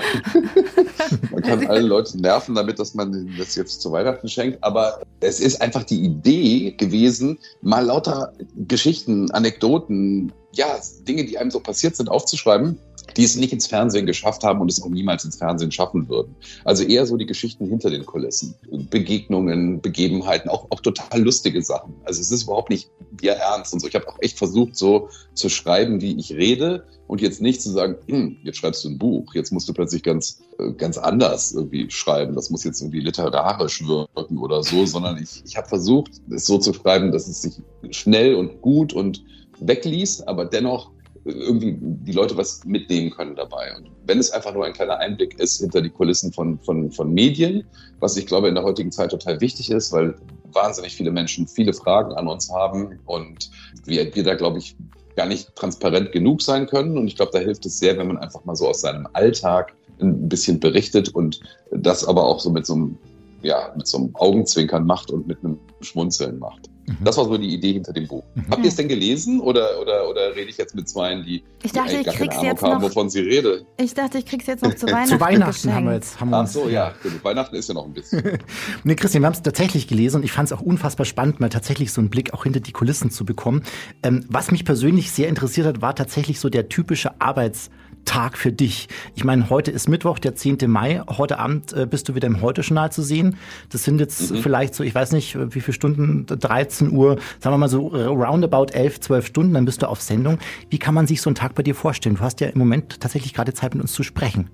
[1.32, 4.64] man kann alle Leute nerven damit, dass man das jetzt zu Weihnachten schenkt.
[4.64, 8.34] Aber es ist einfach die Idee gewesen, mal lauter
[8.68, 12.80] Geschichten, Anekdoten, ja, Dinge, die einem so passiert sind, aufzuschreiben
[13.18, 16.36] die es nicht ins Fernsehen geschafft haben und es auch niemals ins Fernsehen schaffen würden.
[16.66, 18.56] Also eher so die Geschichten hinter den Kulissen.
[18.90, 21.94] Begegnungen, Begebenheiten, auch, auch total lustige Sachen.
[22.04, 22.90] Also es ist überhaupt nicht
[23.22, 23.88] wir ernst und so.
[23.88, 27.72] Ich habe auch echt versucht, so zu schreiben, wie ich rede und jetzt nicht zu
[27.72, 31.52] sagen, hm, jetzt schreibst du ein Buch, jetzt musst du plötzlich ganz, äh, ganz anders
[31.52, 32.36] irgendwie schreiben.
[32.36, 36.60] Das muss jetzt irgendwie literarisch wirken oder so, sondern ich, ich habe versucht, es so
[36.60, 37.56] zu schreiben, dass es sich
[37.90, 39.24] schnell und gut und
[39.60, 40.92] wegliest, aber dennoch
[41.30, 43.76] irgendwie die Leute was mitnehmen können dabei.
[43.78, 47.14] Und wenn es einfach nur ein kleiner Einblick ist hinter die Kulissen von, von, von
[47.14, 47.64] Medien,
[48.00, 50.16] was ich glaube in der heutigen Zeit total wichtig ist, weil
[50.54, 53.52] wahnsinnig viele Menschen viele Fragen an uns haben und
[53.86, 54.76] wir, wir da, glaube ich,
[55.16, 56.98] gar nicht transparent genug sein können.
[56.98, 59.74] Und ich glaube, da hilft es sehr, wenn man einfach mal so aus seinem Alltag
[60.00, 62.98] ein bisschen berichtet und das aber auch so mit so einem,
[63.42, 66.69] ja, mit so einem Augenzwinkern macht und mit einem Schmunzeln macht.
[66.90, 67.04] Mhm.
[67.04, 68.24] Das war so die Idee hinter dem Buch.
[68.34, 68.46] Mhm.
[68.50, 71.72] Habt ihr es denn gelesen oder, oder, oder rede ich jetzt mit Zweien, die, ich
[71.72, 73.66] dachte, die ich krieg's Ahnung jetzt haben, noch, wovon sie rede?
[73.78, 75.10] Ich dachte, ich krieg's jetzt noch zu Weihnachten.
[75.10, 76.20] zu Weihnachten haben wir jetzt.
[76.20, 76.94] Haben wir Ach so, ja.
[77.04, 77.24] Gut.
[77.24, 78.40] Weihnachten ist ja noch ein bisschen.
[78.84, 81.50] nee, Christian, wir haben es tatsächlich gelesen und ich fand es auch unfassbar spannend, mal
[81.50, 83.64] tatsächlich so einen Blick auch hinter die Kulissen zu bekommen.
[84.02, 87.70] Ähm, was mich persönlich sehr interessiert hat, war tatsächlich so der typische Arbeits-
[88.06, 88.88] Tag für dich?
[89.16, 90.58] Ich meine, heute ist Mittwoch, der 10.
[90.68, 91.02] Mai.
[91.08, 93.38] Heute Abend äh, bist du wieder im Heute-Journal zu sehen.
[93.70, 94.38] Das sind jetzt mhm.
[94.38, 98.74] vielleicht so, ich weiß nicht, wie viele Stunden, 13 Uhr, sagen wir mal so roundabout
[98.74, 100.40] 11, 12 Stunden, dann bist du auf Sendung.
[100.70, 102.16] Wie kann man sich so einen Tag bei dir vorstellen?
[102.16, 104.50] Du hast ja im Moment tatsächlich gerade Zeit, mit uns zu sprechen.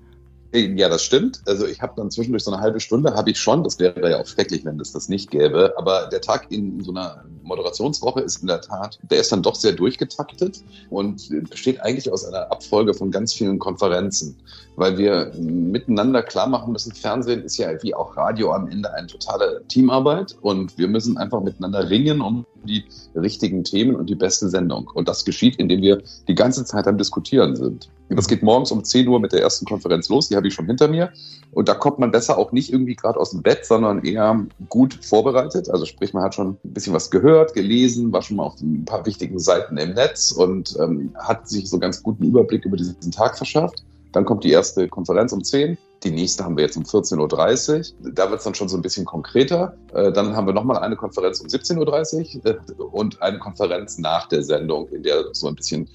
[0.52, 1.42] Ja, das stimmt.
[1.46, 3.64] Also ich habe dann zwischendurch so eine halbe Stunde, habe ich schon.
[3.64, 5.74] Das wäre ja auch schrecklich, wenn es das nicht gäbe.
[5.76, 9.54] Aber der Tag in so einer Moderationswoche ist in der Tat, der ist dann doch
[9.54, 14.36] sehr durchgetaktet und besteht eigentlich aus einer Abfolge von ganz vielen Konferenzen,
[14.76, 19.06] weil wir miteinander klar machen müssen, Fernsehen ist ja wie auch Radio am Ende eine
[19.06, 22.84] totale Teamarbeit und wir müssen einfach miteinander ringen um die
[23.14, 24.90] richtigen Themen und die beste Sendung.
[24.92, 27.88] Und das geschieht, indem wir die ganze Zeit am Diskutieren sind.
[28.08, 30.66] Das geht morgens um 10 Uhr mit der ersten Konferenz los, die habe ich schon
[30.66, 31.12] hinter mir.
[31.52, 34.94] Und da kommt man besser auch nicht irgendwie gerade aus dem Bett, sondern eher gut
[35.02, 35.70] vorbereitet.
[35.70, 38.84] Also sprich, man hat schon ein bisschen was gehört, gelesen, war schon mal auf ein
[38.84, 43.10] paar wichtigen Seiten im Netz und ähm, hat sich so ganz guten Überblick über diesen
[43.10, 43.84] Tag verschafft.
[44.12, 45.76] Dann kommt die erste Konferenz um 10.
[46.04, 48.12] Die nächste haben wir jetzt um 14.30 Uhr.
[48.12, 49.76] Da wird es dann schon so ein bisschen konkreter.
[49.94, 54.28] Äh, dann haben wir nochmal eine Konferenz um 17.30 Uhr äh, und eine Konferenz nach
[54.28, 55.88] der Sendung, in der so ein bisschen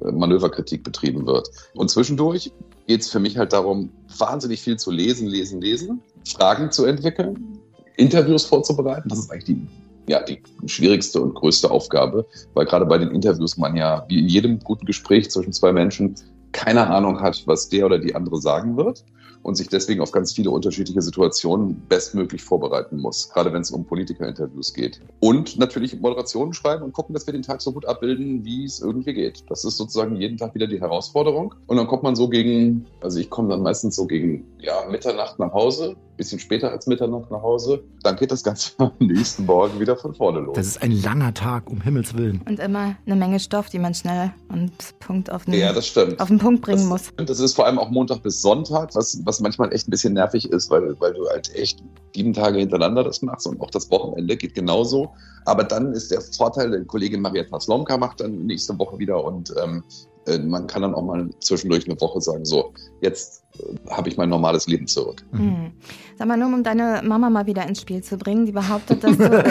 [0.00, 1.48] äh, Manöverkritik betrieben wird.
[1.74, 2.52] Und zwischendurch
[2.86, 7.58] geht es für mich halt darum, wahnsinnig viel zu lesen, lesen, lesen, Fragen zu entwickeln,
[7.96, 9.08] Interviews vorzubereiten.
[9.08, 9.66] Das ist eigentlich die,
[10.08, 14.28] ja, die schwierigste und größte Aufgabe, weil gerade bei den Interviews man ja, wie in
[14.28, 16.14] jedem guten Gespräch zwischen zwei Menschen,
[16.52, 19.04] keine Ahnung hat, was der oder die andere sagen wird
[19.46, 23.84] und sich deswegen auf ganz viele unterschiedliche Situationen bestmöglich vorbereiten muss, gerade wenn es um
[23.84, 25.00] Politikerinterviews geht.
[25.20, 28.80] Und natürlich Moderationen schreiben und gucken, dass wir den Tag so gut abbilden, wie es
[28.80, 29.44] irgendwie geht.
[29.48, 31.54] Das ist sozusagen jeden Tag wieder die Herausforderung.
[31.68, 35.38] Und dann kommt man so gegen, also ich komme dann meistens so gegen ja, Mitternacht
[35.38, 37.84] nach Hause, bisschen später als Mitternacht nach Hause.
[38.02, 40.56] Dann geht das Ganze am nächsten Morgen wieder von vorne los.
[40.56, 42.42] Das ist ein langer Tag, um Himmels Willen.
[42.48, 46.20] Und immer eine Menge Stoff, die man schnell und Punkt auf den, ja, das stimmt.
[46.20, 47.26] auf den Punkt bringen das, muss.
[47.26, 50.50] Das ist vor allem auch Montag bis Sonntag, was, was manchmal echt ein bisschen nervig
[50.50, 51.82] ist, weil, weil du halt echt
[52.14, 55.12] sieben Tage hintereinander das machst und auch das Wochenende geht genauso.
[55.44, 59.54] Aber dann ist der Vorteil, der Kollegin Marietta Slomka macht dann nächste Woche wieder und
[59.62, 64.08] ähm, äh, man kann dann auch mal zwischendurch eine Woche sagen, so, jetzt äh, habe
[64.08, 65.24] ich mein normales Leben zurück.
[65.32, 65.72] Mhm.
[66.18, 69.16] Sag mal, nur um deine Mama mal wieder ins Spiel zu bringen, die behauptet, dass
[69.16, 69.24] du.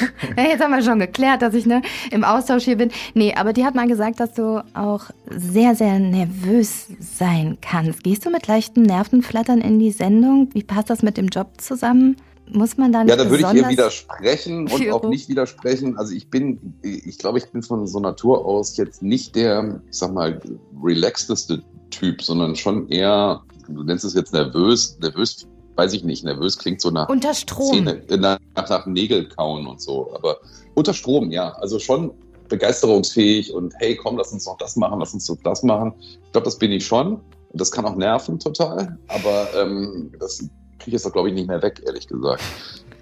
[0.36, 2.90] ja, jetzt haben wir schon geklärt, dass ich ne, im Austausch hier bin.
[3.14, 8.04] Nee, aber die hat mal gesagt, dass du auch sehr, sehr nervös sein kannst.
[8.04, 10.48] Gehst du mit leichten Nervenflattern in die Sendung?
[10.52, 12.16] Wie passt das mit dem Job zusammen?
[12.54, 13.08] Muss man dann.
[13.08, 15.96] Ja, da würde ich ihr widersprechen und auch nicht widersprechen.
[15.98, 19.98] Also ich bin, ich glaube, ich bin von so Natur aus jetzt nicht der, ich
[19.98, 20.40] sag mal,
[20.82, 26.58] relaxedeste Typ, sondern schon eher, du nennst es jetzt nervös, nervös weiß ich nicht, nervös
[26.58, 27.72] klingt so nach unter Strom.
[27.72, 30.14] Szene, nach, nach Nägel kauen und so.
[30.14, 30.38] Aber
[30.74, 31.50] unter Strom, ja.
[31.54, 32.12] Also schon
[32.48, 35.94] begeisterungsfähig und hey, komm, lass uns noch das machen, lass uns doch das machen.
[35.98, 37.14] Ich glaube, das bin ich schon.
[37.14, 38.98] Und das kann auch nerven total.
[39.08, 40.48] Aber ähm, das
[40.82, 42.42] kriege ich jetzt, glaube ich, nicht mehr weg, ehrlich gesagt.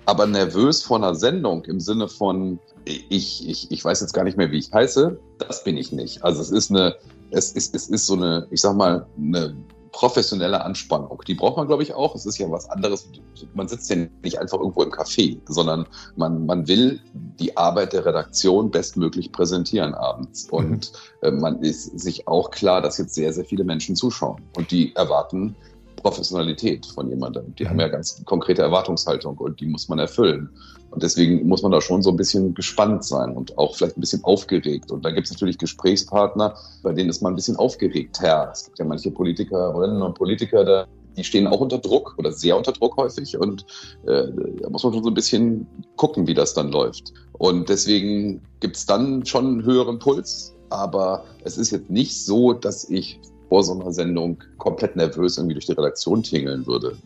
[0.07, 4.37] Aber nervös vor einer Sendung im Sinne von, ich, ich, ich weiß jetzt gar nicht
[4.37, 6.25] mehr, wie ich heiße, das bin ich nicht.
[6.25, 6.97] Also es ist eine,
[7.31, 9.55] es ist, es ist so eine, ich sag mal, eine
[9.93, 11.21] professionelle Anspannung.
[11.27, 12.15] Die braucht man, glaube ich, auch.
[12.15, 13.09] Es ist ja was anderes.
[13.55, 18.07] Man sitzt ja nicht einfach irgendwo im Café, sondern man, man will die Arbeit der
[18.07, 20.47] Redaktion bestmöglich präsentieren abends.
[20.47, 20.59] Mhm.
[20.59, 24.43] Und äh, man ist sich auch klar, dass jetzt sehr, sehr viele Menschen zuschauen.
[24.57, 25.57] Und die erwarten
[26.01, 27.55] Professionalität von jemandem.
[27.57, 27.71] Die mhm.
[27.71, 30.51] haben ja ganz konkrete Erwartungshaltung und die muss man erfüllen.
[30.91, 34.01] Und deswegen muss man da schon so ein bisschen gespannt sein und auch vielleicht ein
[34.01, 34.91] bisschen aufgeregt.
[34.91, 38.19] Und da gibt es natürlich Gesprächspartner, bei denen ist man ein bisschen aufgeregt.
[38.23, 40.87] Ja, es gibt ja manche Politikerinnen und Politiker, da,
[41.17, 43.39] die stehen auch unter Druck oder sehr unter Druck häufig.
[43.39, 43.65] Und
[44.07, 44.27] äh,
[44.61, 47.13] da muss man schon so ein bisschen gucken, wie das dann läuft.
[47.35, 50.57] Und deswegen gibt es dann schon einen höheren Puls.
[50.71, 55.55] Aber es ist jetzt nicht so, dass ich vor so einer Sendung komplett nervös irgendwie
[55.55, 56.97] durch die Redaktion tingeln würde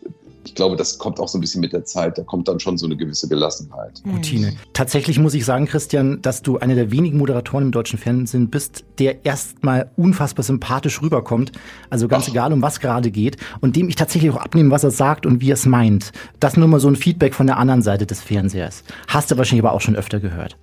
[0.45, 2.17] ich glaube, das kommt auch so ein bisschen mit der Zeit.
[2.17, 4.01] Da kommt dann schon so eine gewisse Gelassenheit.
[4.03, 4.15] Hm.
[4.15, 4.53] Routine.
[4.73, 8.83] Tatsächlich muss ich sagen, Christian, dass du einer der wenigen Moderatoren im deutschen Fernsehen bist,
[8.99, 11.51] der erstmal unfassbar sympathisch rüberkommt.
[11.89, 12.31] Also ganz Ach.
[12.31, 13.37] egal, um was gerade geht.
[13.59, 16.11] Und dem ich tatsächlich auch abnehme, was er sagt und wie er es meint.
[16.39, 18.83] Das nur mal so ein Feedback von der anderen Seite des Fernsehers.
[19.07, 20.57] Hast du wahrscheinlich aber auch schon öfter gehört.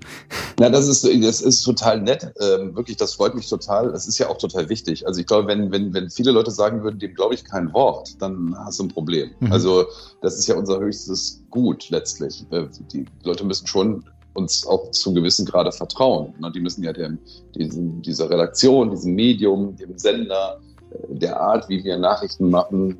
[0.61, 2.33] Na, das ist, das ist total nett.
[2.40, 3.90] Ähm, wirklich, das freut mich total.
[3.90, 5.07] Das ist ja auch total wichtig.
[5.07, 8.21] Also ich glaube, wenn, wenn, wenn viele Leute sagen würden, dem glaube ich kein Wort,
[8.21, 9.31] dann hast du ein Problem.
[9.40, 9.53] Mhm.
[9.53, 12.44] Also also das ist ja unser höchstes Gut letztlich.
[12.92, 14.04] Die Leute müssen schon
[14.35, 16.35] uns auch zu gewissen Grade vertrauen.
[16.54, 17.18] Die müssen ja dem,
[17.54, 22.96] diesem, dieser Redaktion, diesem Medium, dem Sender, äh, der Art, wie wir Nachrichten machen,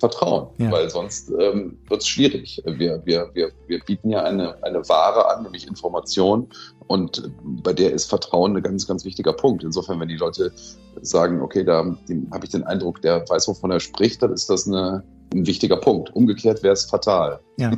[0.00, 0.72] vertrauen, ja.
[0.72, 2.60] weil sonst ähm, wird es schwierig.
[2.66, 6.48] Wir, wir, wir, wir bieten ja eine, eine Ware an, nämlich Information
[6.88, 7.30] und
[7.62, 9.62] bei der ist Vertrauen ein ganz, ganz wichtiger Punkt.
[9.62, 10.52] Insofern, wenn die Leute
[11.02, 11.84] sagen, okay, da
[12.32, 15.76] habe ich den Eindruck, der weiß, wovon er spricht, dann ist das eine, ein wichtiger
[15.76, 16.14] Punkt.
[16.14, 17.40] Umgekehrt wäre es fatal.
[17.58, 17.72] Ja.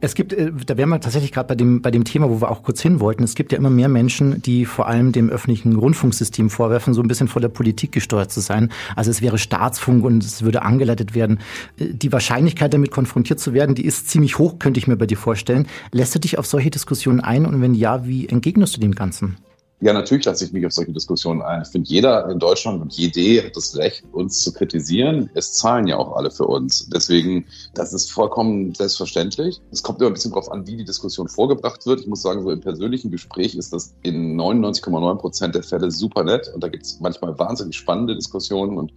[0.00, 2.50] Es gibt, äh, da wären wir tatsächlich gerade bei dem, bei dem Thema, wo wir
[2.50, 3.22] auch kurz hin wollten.
[3.22, 7.08] Es gibt ja immer mehr Menschen, die vor allem dem öffentlichen Rundfunksystem vorwerfen, so ein
[7.08, 8.72] bisschen vor der Politik gesteuert zu sein.
[8.94, 11.38] Also es wäre Staatsfunk und es würde angeleitet werden.
[11.78, 15.06] Äh, die Wahrscheinlichkeit, damit konfrontiert zu werden, die ist ziemlich hoch, könnte ich mir bei
[15.06, 15.66] dir vorstellen.
[15.92, 19.36] Lässt du dich auf solche Diskussionen ein und wenn ja, wie entgegnest du dem Ganzen?
[19.80, 21.60] Ja, natürlich lasse ich mich auf solche Diskussionen ein.
[21.60, 25.28] Ich finde, jeder in Deutschland und jede hat das Recht, uns zu kritisieren.
[25.34, 26.88] Es zahlen ja auch alle für uns.
[26.88, 29.60] Deswegen, das ist vollkommen selbstverständlich.
[29.70, 32.00] Es kommt immer ein bisschen darauf an, wie die Diskussion vorgebracht wird.
[32.00, 36.24] Ich muss sagen, so im persönlichen Gespräch ist das in 99,9 Prozent der Fälle super
[36.24, 36.50] nett.
[36.54, 38.94] Und da gibt es manchmal wahnsinnig spannende Diskussionen und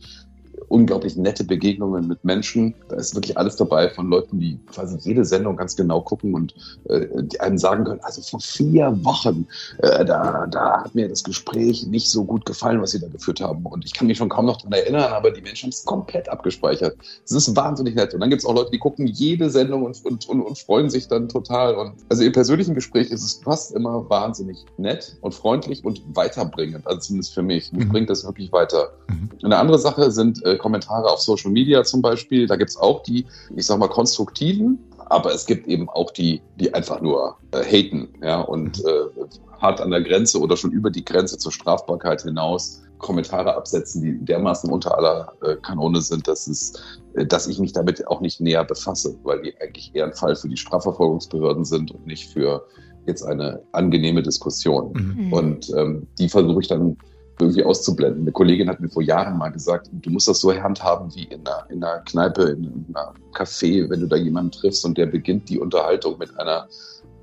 [0.69, 2.73] unglaublich nette Begegnungen mit Menschen.
[2.87, 6.53] Da ist wirklich alles dabei von Leuten, die quasi jede Sendung ganz genau gucken und
[6.89, 9.47] äh, die einem sagen können, also vor vier Wochen,
[9.79, 13.41] äh, da, da hat mir das Gespräch nicht so gut gefallen, was sie da geführt
[13.41, 13.65] haben.
[13.65, 16.29] Und ich kann mich schon kaum noch daran erinnern, aber die Menschen haben es komplett
[16.29, 16.95] abgespeichert.
[17.25, 18.13] Es ist wahnsinnig nett.
[18.13, 20.89] Und dann gibt es auch Leute, die gucken jede Sendung und, und, und, und freuen
[20.89, 21.75] sich dann total.
[21.75, 26.85] Und also im persönlichen Gespräch ist es fast immer wahnsinnig nett und freundlich und weiterbringend.
[26.85, 27.71] Also zumindest für mich.
[27.73, 27.91] Mich mhm.
[27.91, 28.91] bringt das wirklich weiter.
[29.07, 29.29] Mhm.
[29.43, 32.45] Eine andere Sache sind äh, Kommentare auf Social Media zum Beispiel.
[32.45, 36.41] Da gibt es auch die, ich sag mal, konstruktiven, aber es gibt eben auch die,
[36.59, 39.25] die einfach nur äh, haten, ja, und äh,
[39.59, 44.25] hart an der Grenze oder schon über die Grenze zur Strafbarkeit hinaus Kommentare absetzen, die
[44.25, 46.73] dermaßen unter aller äh, Kanone sind, dass es,
[47.15, 50.35] äh, dass ich mich damit auch nicht näher befasse, weil die eigentlich eher ein Fall
[50.35, 52.67] für die Strafverfolgungsbehörden sind und nicht für
[53.07, 54.91] jetzt eine angenehme Diskussion.
[54.93, 55.33] Mhm.
[55.33, 56.97] Und ähm, die versuche ich dann
[57.39, 58.21] irgendwie auszublenden.
[58.21, 61.45] Eine Kollegin hat mir vor Jahren mal gesagt, du musst das so handhaben wie in
[61.47, 65.49] einer, in einer Kneipe, in einem Café, wenn du da jemanden triffst und der beginnt
[65.49, 66.67] die Unterhaltung mit einer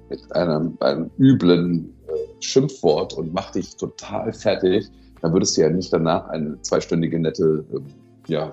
[0.08, 4.86] mit einem, einem üblen äh, Schimpfwort und macht dich total fertig,
[5.20, 8.50] dann würdest du ja nicht danach eine zweistündige nette äh, ja,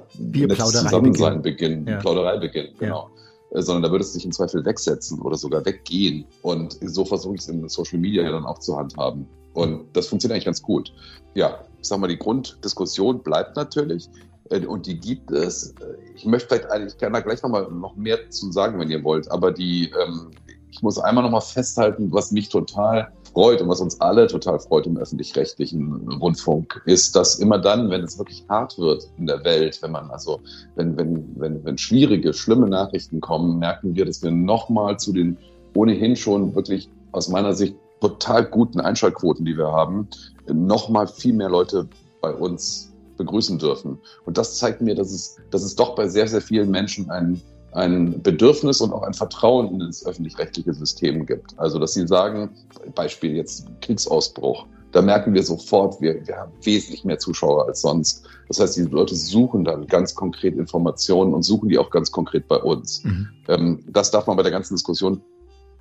[0.56, 1.98] Zusammensein beginnen, ja.
[1.98, 3.10] Plauderei beginnen, genau.
[3.54, 6.26] Äh, sondern da würdest du dich im Zweifel wegsetzen oder sogar weggehen.
[6.42, 9.28] Und so versuche ich es in Social Media ja dann auch zu handhaben.
[9.54, 10.92] Und das funktioniert eigentlich ganz gut.
[11.36, 14.10] Ja, ich sag mal, die Grunddiskussion bleibt natürlich
[14.50, 15.72] äh, und die gibt es.
[15.80, 19.04] Äh, ich möchte vielleicht eigentlich gerne da gleich nochmal noch mehr zu sagen, wenn ihr
[19.04, 20.32] wollt, aber die, ähm,
[20.72, 24.86] ich muss einmal nochmal festhalten, was mich total freut und was uns alle total freut
[24.86, 29.82] im öffentlich-rechtlichen Rundfunk, ist, dass immer dann, wenn es wirklich hart wird in der Welt,
[29.82, 30.40] wenn man also,
[30.76, 35.38] wenn, wenn, wenn, wenn schwierige, schlimme Nachrichten kommen, merken wir, dass wir nochmal zu den
[35.76, 40.08] ohnehin schon wirklich aus meiner Sicht total guten Einschaltquoten, die wir haben,
[40.52, 41.88] noch mal viel mehr Leute
[42.22, 44.00] bei uns begrüßen dürfen.
[44.26, 47.42] Und das zeigt mir, dass es, dass es doch bei sehr, sehr vielen Menschen ein,
[47.74, 51.58] ein Bedürfnis und auch ein Vertrauen in das öffentlich-rechtliche System gibt.
[51.58, 52.50] Also, dass sie sagen,
[52.96, 58.26] Beispiel jetzt Kriegsausbruch, da merken wir sofort, wir, wir haben wesentlich mehr Zuschauer als sonst.
[58.48, 62.48] Das heißt, die Leute suchen dann ganz konkret Informationen und suchen die auch ganz konkret
[62.48, 63.04] bei uns.
[63.04, 63.30] Mhm.
[63.48, 65.22] Ähm, das darf man bei der ganzen Diskussion,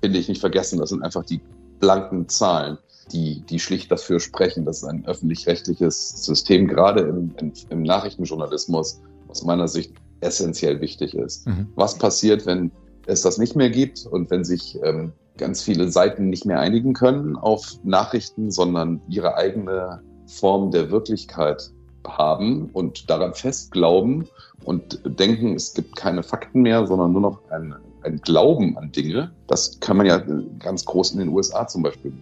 [0.01, 0.79] finde ich, nicht vergessen.
[0.79, 1.41] Das sind einfach die
[1.79, 2.79] blanken Zahlen,
[3.11, 9.43] die, die schlicht dafür sprechen, dass ein öffentlich-rechtliches System gerade im, im, im, Nachrichtenjournalismus aus
[9.43, 11.47] meiner Sicht essentiell wichtig ist.
[11.47, 11.67] Mhm.
[11.75, 12.71] Was passiert, wenn
[13.05, 16.93] es das nicht mehr gibt und wenn sich ähm, ganz viele Seiten nicht mehr einigen
[16.93, 21.71] können auf Nachrichten, sondern ihre eigene Form der Wirklichkeit
[22.07, 24.27] haben und daran festglauben
[24.63, 29.31] und denken, es gibt keine Fakten mehr, sondern nur noch ein, ein Glauben an Dinge.
[29.47, 30.23] Das kann man ja
[30.59, 32.13] ganz groß in den USA zum Beispiel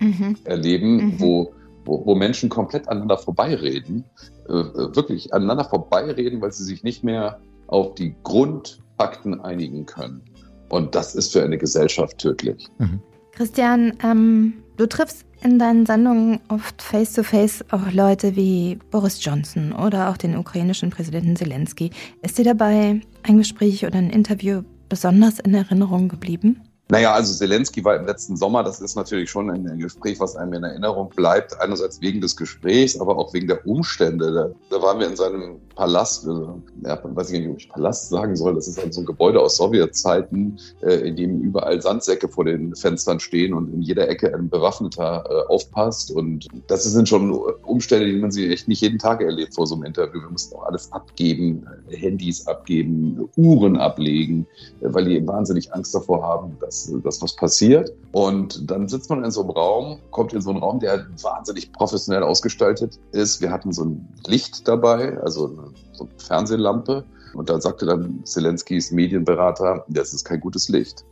[0.00, 0.36] mhm.
[0.44, 1.20] erleben, mhm.
[1.20, 1.52] Wo,
[1.90, 4.04] wo, wo, Menschen komplett aneinander vorbeireden,
[4.48, 10.22] äh, wirklich aneinander vorbeireden, weil sie sich nicht mehr auf die Grundfakten einigen können.
[10.68, 12.68] Und das ist für eine Gesellschaft tödlich.
[12.78, 13.00] Mhm.
[13.32, 19.72] Christian, ähm, du triffst in deinen Sendungen oft face-to-face -face auch Leute wie Boris Johnson
[19.72, 21.90] oder auch den ukrainischen Präsidenten Zelensky.
[22.22, 26.60] Ist dir dabei ein Gespräch oder ein Interview besonders in Erinnerung geblieben?
[26.90, 30.54] Naja, also Zelensky war im letzten Sommer, das ist natürlich schon ein Gespräch, was einem
[30.54, 31.58] in Erinnerung bleibt.
[31.60, 34.32] Einerseits wegen des Gesprächs, aber auch wegen der Umstände.
[34.32, 38.08] Da, da waren wir in seinem Palast, also, ja, weiß ich nicht, ob ich Palast
[38.08, 42.28] sagen soll, das ist halt so ein Gebäude aus Sowjetzeiten, äh, in dem überall Sandsäcke
[42.28, 46.10] vor den Fenstern stehen und in jeder Ecke ein Bewaffneter äh, aufpasst.
[46.10, 47.30] Und das sind schon
[47.62, 50.20] Umstände, die man sich echt nicht jeden Tag erlebt vor so einem Interview.
[50.22, 54.44] Wir mussten auch alles abgeben, Handys abgeben, Uhren ablegen,
[54.80, 57.92] äh, weil die wahnsinnig Angst davor haben, dass dass, was passiert.
[58.12, 61.72] Und dann sitzt man in so einem Raum, kommt in so einen Raum, der wahnsinnig
[61.72, 63.40] professionell ausgestaltet ist.
[63.40, 67.04] Wir hatten so ein Licht dabei, also eine, so eine Fernsehlampe.
[67.34, 71.04] Und da sagte dann Zelenskis Medienberater, das ist kein gutes Licht.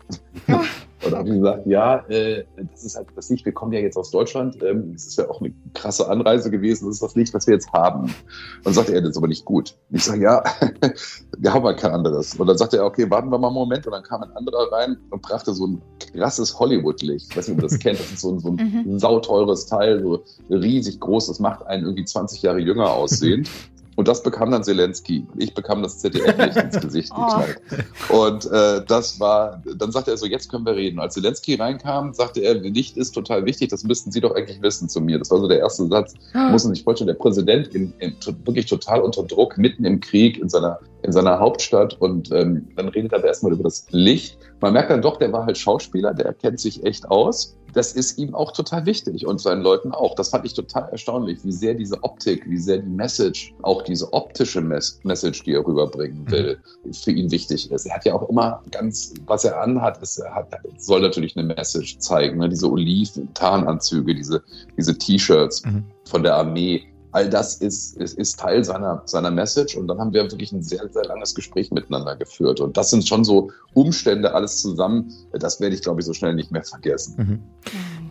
[1.05, 4.11] Und habe gesagt, ja, äh, das ist halt das Licht, wir kommen ja jetzt aus
[4.11, 7.47] Deutschland, ähm, das ist ja auch eine krasse Anreise gewesen, das ist das Licht, was
[7.47, 8.03] wir jetzt haben.
[8.05, 8.13] Und
[8.65, 9.77] dann sagte er, das ist aber nicht gut.
[9.91, 10.43] Ich sage, ja,
[11.39, 12.35] wir haben halt kein anderes.
[12.35, 13.87] Und dann sagte er, okay, warten wir mal einen Moment.
[13.87, 15.83] Und dann kam ein anderer rein und brachte so ein
[16.13, 17.29] krasses Hollywood-Licht.
[17.31, 18.99] Ich weiß nicht, ob ihr das kennt, das ist so ein, so ein mhm.
[18.99, 23.47] sauteures Teil, so riesig groß, das macht einen irgendwie 20 Jahre jünger aussehen.
[23.99, 25.27] Und das bekam dann Zelensky.
[25.39, 27.21] Ich bekam das ZDF-Licht ins Gesicht oh.
[27.21, 27.61] geknallt.
[28.11, 31.01] Und äh, das war, dann sagte er so, jetzt können wir reden.
[31.01, 34.89] Als Zelensky reinkam, sagte er, Licht ist total wichtig, das müssten Sie doch eigentlich wissen
[34.89, 35.19] zu mir.
[35.19, 36.15] Das war so der erste Satz.
[36.33, 36.39] Oh.
[36.39, 40.49] Mussten sich vorstellen, der Präsident in, in, wirklich total unter Druck, mitten im Krieg in
[40.49, 42.01] seiner, in seiner Hauptstadt.
[42.01, 44.39] Und ähm, dann redet er erstmal über das Licht.
[44.61, 48.19] Man merkt dann doch, der war halt Schauspieler, der kennt sich echt aus das ist
[48.19, 50.15] ihm auch total wichtig und seinen Leuten auch.
[50.15, 54.13] Das fand ich total erstaunlich, wie sehr diese Optik, wie sehr die Message, auch diese
[54.13, 56.31] optische Mes Message, die er rüberbringen mhm.
[56.31, 56.93] will, mhm.
[56.93, 57.87] für ihn wichtig ist.
[57.87, 61.47] Er hat ja auch immer ganz, was er anhat, ist, er hat, soll natürlich eine
[61.47, 62.39] Message zeigen.
[62.39, 62.49] Ne?
[62.49, 64.43] Diese Oliv-Tarnanzüge, diese,
[64.77, 65.85] diese T-Shirts mhm.
[66.05, 69.77] von der Armee all das ist, ist, ist Teil seiner, seiner Message.
[69.77, 72.61] Und dann haben wir wirklich ein sehr, sehr langes Gespräch miteinander geführt.
[72.61, 75.13] Und das sind schon so Umstände, alles zusammen.
[75.33, 77.15] Das werde ich, glaube ich, so schnell nicht mehr vergessen.
[77.17, 77.43] Mhm.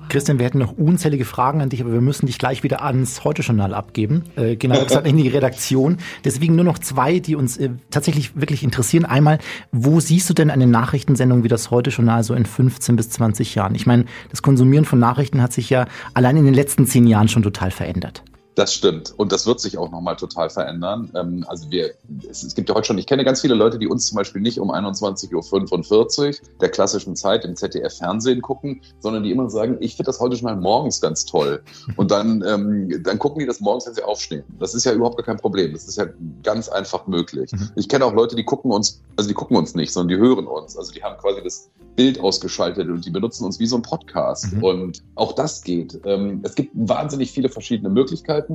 [0.10, 3.26] Christian, wir hätten noch unzählige Fragen an dich, aber wir müssen dich gleich wieder ans
[3.26, 4.24] Heute-Journal abgeben.
[4.38, 5.98] Äh, genau gesagt in die Redaktion.
[6.24, 9.04] Deswegen nur noch zwei, die uns äh, tatsächlich wirklich interessieren.
[9.06, 9.40] Einmal,
[9.72, 13.76] wo siehst du denn eine Nachrichtensendung wie das Heute-Journal so in 15 bis 20 Jahren?
[13.76, 17.28] Ich meine, das Konsumieren von Nachrichten hat sich ja allein in den letzten zehn Jahren
[17.28, 18.24] schon total verändert.
[18.58, 19.14] Das stimmt.
[19.16, 21.12] Und das wird sich auch nochmal total verändern.
[21.14, 21.92] Ähm, also wir,
[22.28, 24.60] es, gibt ja heute schon, ich kenne ganz viele Leute, die uns zum Beispiel nicht
[24.60, 30.08] um 21.45 Uhr der klassischen Zeit im ZDF-Fernsehen gucken, sondern die immer sagen, ich finde
[30.08, 31.62] das heute schon mal morgens ganz toll.
[31.98, 34.44] Und dann, ähm, dann gucken die das morgens, wenn sie aufstehen.
[34.58, 35.74] Das ist ja überhaupt gar kein Problem.
[35.74, 36.08] Das ist ja
[36.42, 37.52] ganz einfach möglich.
[37.52, 37.70] Mhm.
[37.76, 40.48] Ich kenne auch Leute, die gucken uns, also die gucken uns nicht, sondern die hören
[40.48, 40.76] uns.
[40.76, 44.54] Also die haben quasi das Bild ausgeschaltet und die benutzen uns wie so ein Podcast.
[44.54, 44.64] Mhm.
[44.64, 46.00] Und auch das geht.
[46.06, 48.47] Ähm, es gibt wahnsinnig viele verschiedene Möglichkeiten.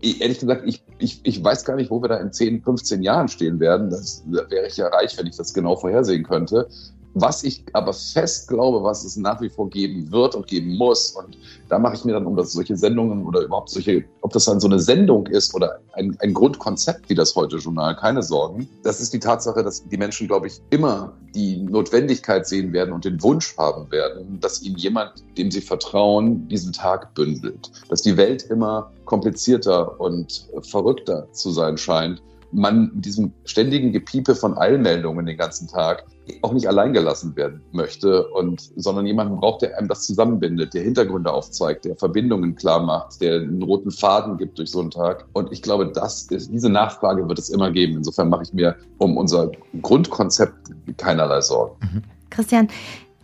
[0.00, 3.02] Ich, ehrlich gesagt, ich, ich, ich weiß gar nicht, wo wir da in 10, 15
[3.02, 3.90] Jahren stehen werden.
[3.90, 6.68] Das, da wäre ich ja reich, wenn ich das genau vorhersehen könnte.
[7.14, 11.12] Was ich aber fest glaube, was es nach wie vor geben wird und geben muss,
[11.12, 11.36] und
[11.68, 14.60] da mache ich mir dann um das, solche Sendungen oder überhaupt solche, ob das dann
[14.60, 18.68] so eine Sendung ist oder ein, ein Grundkonzept wie das Heute-Journal, keine Sorgen.
[18.82, 23.04] Das ist die Tatsache, dass die Menschen, glaube ich, immer die Notwendigkeit sehen werden und
[23.04, 27.70] den Wunsch haben werden, dass ihnen jemand, dem sie vertrauen, diesen Tag bündelt.
[27.88, 34.34] Dass die Welt immer komplizierter und verrückter zu sein scheint man mit diesem ständigen Gepiepe
[34.34, 36.04] von Eilmeldungen den ganzen Tag
[36.42, 40.82] auch nicht allein gelassen werden möchte und sondern jemanden braucht, der einem das zusammenbindet, der
[40.82, 45.26] Hintergründe aufzeigt, der Verbindungen klar macht, der einen roten Faden gibt durch so einen Tag.
[45.32, 47.96] Und ich glaube, das ist, diese Nachfrage wird es immer geben.
[47.96, 51.76] Insofern mache ich mir um unser Grundkonzept keinerlei Sorgen.
[51.80, 52.02] Mhm.
[52.30, 52.68] Christian,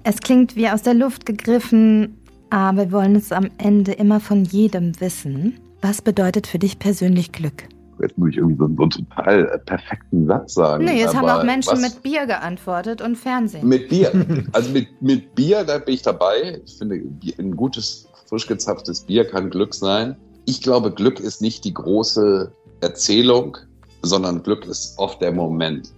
[0.02, 2.18] es klingt wie aus der Luft gegriffen,
[2.50, 5.58] aber wir wollen es am Ende immer von jedem wissen.
[5.82, 7.64] Was bedeutet für dich persönlich Glück?
[8.00, 10.84] Jetzt muss ich irgendwie so, so einen total äh, perfekten Satz sagen.
[10.84, 13.66] Nee, jetzt haben auch Menschen was, mit Bier geantwortet und Fernsehen.
[13.66, 14.12] Mit Bier.
[14.52, 16.60] Also mit, mit Bier, da bin ich dabei.
[16.64, 17.00] Ich finde,
[17.38, 20.16] ein gutes, frisch gezapftes Bier kann Glück sein.
[20.46, 23.56] Ich glaube, Glück ist nicht die große Erzählung,
[24.02, 25.92] sondern Glück ist oft der Moment.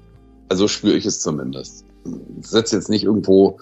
[0.48, 1.84] Also spüre ich es zumindest.
[2.40, 3.58] Ich sitze jetzt nicht irgendwo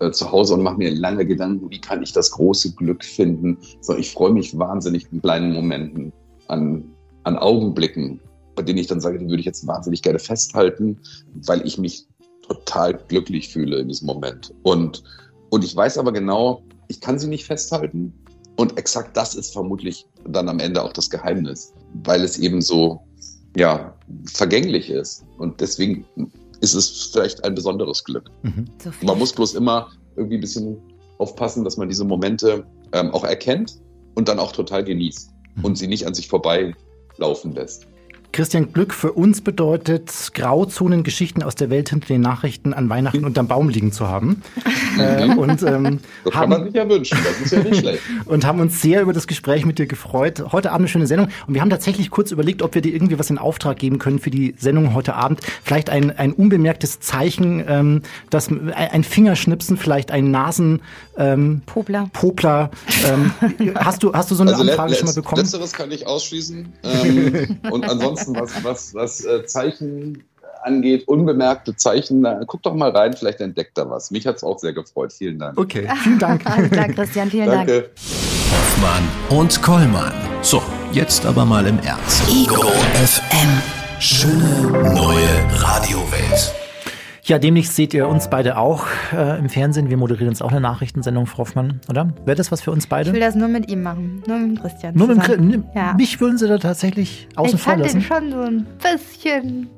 [0.00, 3.56] äh, zu Hause und mache mir lange Gedanken, wie kann ich das große Glück finden,
[3.80, 6.12] sondern ich freue mich wahnsinnig in kleinen Momenten
[6.48, 6.84] an
[7.26, 8.20] an Augenblicken,
[8.54, 11.00] bei denen ich dann sage, die würde ich jetzt wahnsinnig gerne festhalten,
[11.34, 12.06] weil ich mich
[12.42, 14.54] total glücklich fühle in diesem Moment.
[14.62, 15.02] Und,
[15.50, 18.14] und ich weiß aber genau, ich kann sie nicht festhalten.
[18.56, 23.00] Und exakt das ist vermutlich dann am Ende auch das Geheimnis, weil es eben so,
[23.56, 23.94] ja,
[24.32, 25.24] vergänglich ist.
[25.36, 26.06] Und deswegen
[26.60, 28.30] ist es vielleicht ein besonderes Glück.
[28.44, 28.66] Mhm.
[28.82, 30.78] So man muss bloß immer irgendwie ein bisschen
[31.18, 33.80] aufpassen, dass man diese Momente ähm, auch erkennt
[34.14, 35.64] und dann auch total genießt mhm.
[35.64, 36.72] und sie nicht an sich vorbei
[37.18, 37.86] laufen lässt.
[38.36, 43.24] Christian Glück für uns bedeutet, Grauzonen, Geschichten aus der Welt hinter den Nachrichten an Weihnachten
[43.24, 44.42] unterm Baum liegen zu haben.
[44.98, 48.02] äh, und, ähm, das kann haben, man sich ja wünschen, das ist ja nicht schlecht.
[48.26, 50.52] und haben uns sehr über das Gespräch mit dir gefreut.
[50.52, 51.28] Heute Abend eine schöne Sendung.
[51.46, 54.18] Und wir haben tatsächlich kurz überlegt, ob wir dir irgendwie was in Auftrag geben können
[54.18, 55.40] für die Sendung heute Abend.
[55.64, 60.82] Vielleicht ein, ein unbemerktes Zeichen, ähm, das, ein Fingerschnipsen, vielleicht ein Nasen...
[61.16, 62.10] Ähm, Popler.
[62.12, 62.70] Popler.
[63.06, 63.32] Ähm,
[63.76, 65.40] hast, du, hast du so eine also Anfrage schon mal bekommen?
[65.40, 66.68] Letzteres kann ich ausschließen.
[66.82, 70.24] Ähm, und ansonsten ansonsten, was, was, was äh, Zeichen
[70.62, 74.10] angeht, unbemerkte Zeichen, na, guck doch mal rein, vielleicht entdeckt er was.
[74.10, 75.12] Mich hat es auch sehr gefreut.
[75.12, 75.58] Vielen Dank.
[75.58, 76.44] Okay, vielen Dank.
[76.44, 77.82] Alles klar, Christian, vielen Danke.
[77.82, 77.90] Dank.
[78.50, 80.12] Hoffmann und Kollmann.
[80.42, 80.62] So,
[80.92, 82.28] jetzt aber mal im Ernst.
[82.28, 82.62] Ego
[82.94, 83.62] FM.
[83.98, 86.55] Schöne neue Radiowelt.
[87.26, 89.90] Ja, demnächst seht ihr uns beide auch äh, im Fernsehen.
[89.90, 92.14] Wir moderieren jetzt auch eine Nachrichtensendung, Frau Hoffmann, oder?
[92.24, 93.08] Wäre das was für uns beide?
[93.08, 94.94] Ich will das nur mit ihm machen, nur mit Christian.
[94.94, 95.64] Nur mit Christian?
[95.74, 95.94] Ja.
[95.94, 97.98] Mich würden Sie da tatsächlich außen vor lassen?
[97.98, 99.68] Ich fand ihn schon so ein bisschen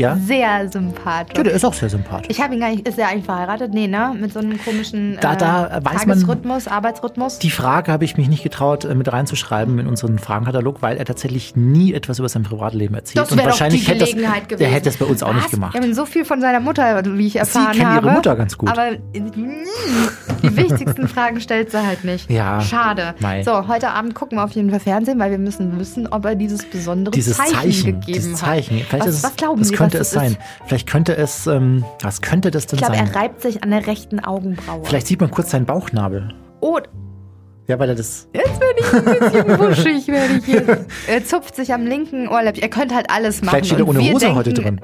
[0.00, 0.16] ja?
[0.16, 1.36] Sehr sympathisch.
[1.36, 2.28] Ja, der ist auch sehr sympathisch.
[2.30, 3.72] Ich habe ihn gar nicht, ist er eigentlich verheiratet?
[3.72, 4.16] Nee, ne?
[4.18, 7.38] Mit so einem komischen da, da äh, weiß Tagesrhythmus, man, Arbeitsrhythmus.
[7.38, 11.04] Die Frage habe ich mich nicht getraut, äh, mit reinzuschreiben in unseren Fragenkatalog, weil er
[11.04, 13.24] tatsächlich nie etwas über sein Privatleben erzählt.
[13.24, 14.58] Das Und wahrscheinlich hätte das, gewesen.
[14.58, 15.36] der hätte es bei uns auch Was?
[15.36, 15.74] nicht gemacht.
[15.74, 18.06] Wir haben so viel von seiner Mutter, wie ich erfahren sie habe.
[18.06, 18.70] ihre Mutter ganz gut.
[18.70, 18.92] Aber
[20.42, 22.30] die wichtigsten Fragen stellt sie halt nicht.
[22.30, 22.60] Ja.
[22.60, 23.14] Schade.
[23.20, 23.42] Mei.
[23.42, 26.34] So, heute Abend gucken wir auf jeden Fall Fernsehen, weil wir müssen wissen, ob er
[26.34, 28.82] dieses besondere dieses Zeichen, Zeichen gegeben dieses Zeichen.
[28.90, 29.00] hat.
[29.00, 30.36] Was, was glauben was Sie, könnte es sein?
[30.66, 33.04] Vielleicht könnte es, ähm, was könnte das denn ich glaub, sein?
[33.04, 34.84] Ich glaube, er reibt sich an der rechten Augenbraue.
[34.84, 36.32] Vielleicht sieht man kurz seinen Bauchnabel.
[36.60, 36.78] Oh.
[37.66, 38.28] Ja, weil er das.
[38.32, 40.86] Jetzt werde ich ein bisschen wuschig, werde ich jetzt.
[41.06, 42.62] Er zupft sich am linken Ohrläppchen.
[42.62, 43.50] Er könnte halt alles machen.
[43.50, 44.80] Vielleicht steht er ohne Hose denken, heute drin.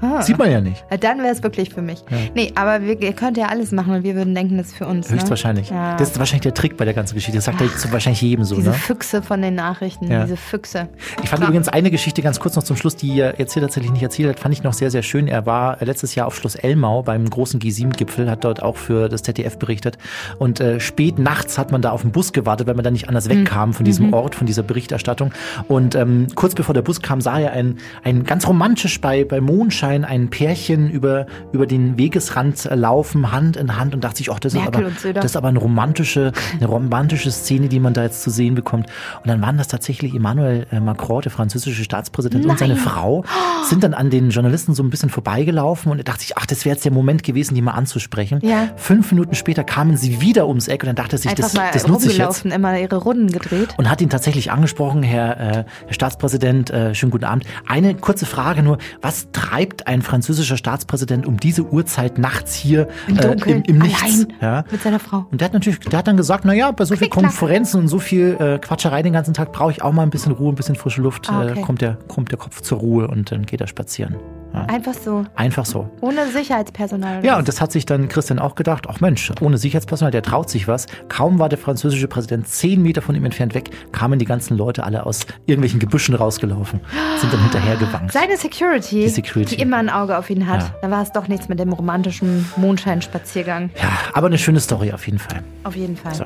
[0.00, 0.22] Ah.
[0.22, 0.84] Sieht man ja nicht.
[1.00, 2.04] Dann wäre es wirklich für mich.
[2.10, 2.16] Ja.
[2.34, 4.86] Nee, aber wir, ihr könnt ja alles machen und wir würden denken, das ist für
[4.86, 5.08] uns.
[5.08, 5.16] Ne?
[5.16, 5.70] Höchstwahrscheinlich.
[5.70, 5.76] Ne?
[5.76, 5.96] Ja.
[5.96, 7.38] Das ist wahrscheinlich der Trick bei der ganzen Geschichte.
[7.38, 8.56] Das sagt Ach, er wahrscheinlich jedem so.
[8.56, 8.76] Diese ne?
[8.76, 10.24] Füchse von den Nachrichten, ja.
[10.24, 10.88] diese Füchse.
[11.22, 11.48] Ich fand Klar.
[11.48, 14.28] übrigens eine Geschichte ganz kurz noch zum Schluss, die er jetzt hier tatsächlich nicht erzählt
[14.28, 15.28] hat, fand ich noch sehr, sehr schön.
[15.28, 19.22] Er war letztes Jahr auf Schloss Elmau beim großen G7-Gipfel, hat dort auch für das
[19.22, 19.98] ZDF berichtet.
[20.38, 23.08] Und äh, spät nachts hat man da auf den Bus gewartet, weil man da nicht
[23.08, 23.40] anders mhm.
[23.40, 24.14] wegkam von diesem mhm.
[24.14, 25.32] Ort, von dieser Berichterstattung.
[25.68, 29.40] Und ähm, kurz bevor der Bus kam, sah er ein, ein ganz romantisch bei, bei
[29.40, 34.38] Mondschein ein Pärchen über, über den Wegesrand laufen, Hand in Hand und dachte sich, ach,
[34.38, 34.82] das, ist aber,
[35.12, 38.86] das ist aber eine romantische, eine romantische Szene, die man da jetzt zu sehen bekommt.
[39.22, 42.52] Und dann waren das tatsächlich Emmanuel äh, Macron, der französische Staatspräsident Nein.
[42.52, 43.24] und seine Frau,
[43.68, 46.74] sind dann an den Journalisten so ein bisschen vorbeigelaufen und dachte sich, ach, das wäre
[46.74, 48.40] jetzt der Moment gewesen, die mal anzusprechen.
[48.42, 48.68] Ja.
[48.76, 51.86] Fünf Minuten später kamen sie wieder ums Eck und dann dachte er sich, das, das
[51.86, 52.44] nutze ich jetzt.
[52.44, 53.74] immer ihre Runden gedreht.
[53.76, 57.44] Und hat ihn tatsächlich angesprochen, Herr, äh, Herr Staatspräsident, äh, schönen guten Abend.
[57.66, 63.18] Eine kurze Frage nur, was treibt ein französischer Staatspräsident um diese Uhrzeit nachts hier Im,
[63.18, 64.26] äh, im, im Nichts.
[64.40, 64.64] Ja.
[64.70, 65.26] Mit seiner Frau.
[65.30, 67.98] Und der hat natürlich, der hat dann gesagt, naja, bei so viel Konferenzen und so
[67.98, 70.76] viel äh, Quatscherei den ganzen Tag brauche ich auch mal ein bisschen Ruhe, ein bisschen
[70.76, 71.28] frische Luft.
[71.30, 71.60] Ah, okay.
[71.60, 74.16] äh, kommt, der, kommt der Kopf zur Ruhe und dann geht er spazieren.
[74.54, 74.66] Ja.
[74.66, 75.24] Einfach so.
[75.34, 75.90] Einfach so.
[76.00, 77.24] Ohne Sicherheitspersonal.
[77.24, 78.86] Ja, und das hat sich dann Christian auch gedacht.
[78.88, 80.86] Ach Mensch, ohne Sicherheitspersonal, der traut sich was.
[81.08, 84.84] Kaum war der französische Präsident zehn Meter von ihm entfernt weg, kamen die ganzen Leute
[84.84, 86.80] alle aus irgendwelchen Gebüschen rausgelaufen,
[87.18, 88.12] sind dann hinterhergewankt.
[88.12, 89.56] Seine Security, die, Security.
[89.56, 90.60] die immer ein Auge auf ihn hat.
[90.60, 90.74] Ja.
[90.82, 93.70] Da war es doch nichts mit dem romantischen Mondscheinspaziergang.
[93.82, 95.42] Ja, aber eine schöne Story auf jeden Fall.
[95.64, 96.14] Auf jeden Fall.
[96.14, 96.24] So.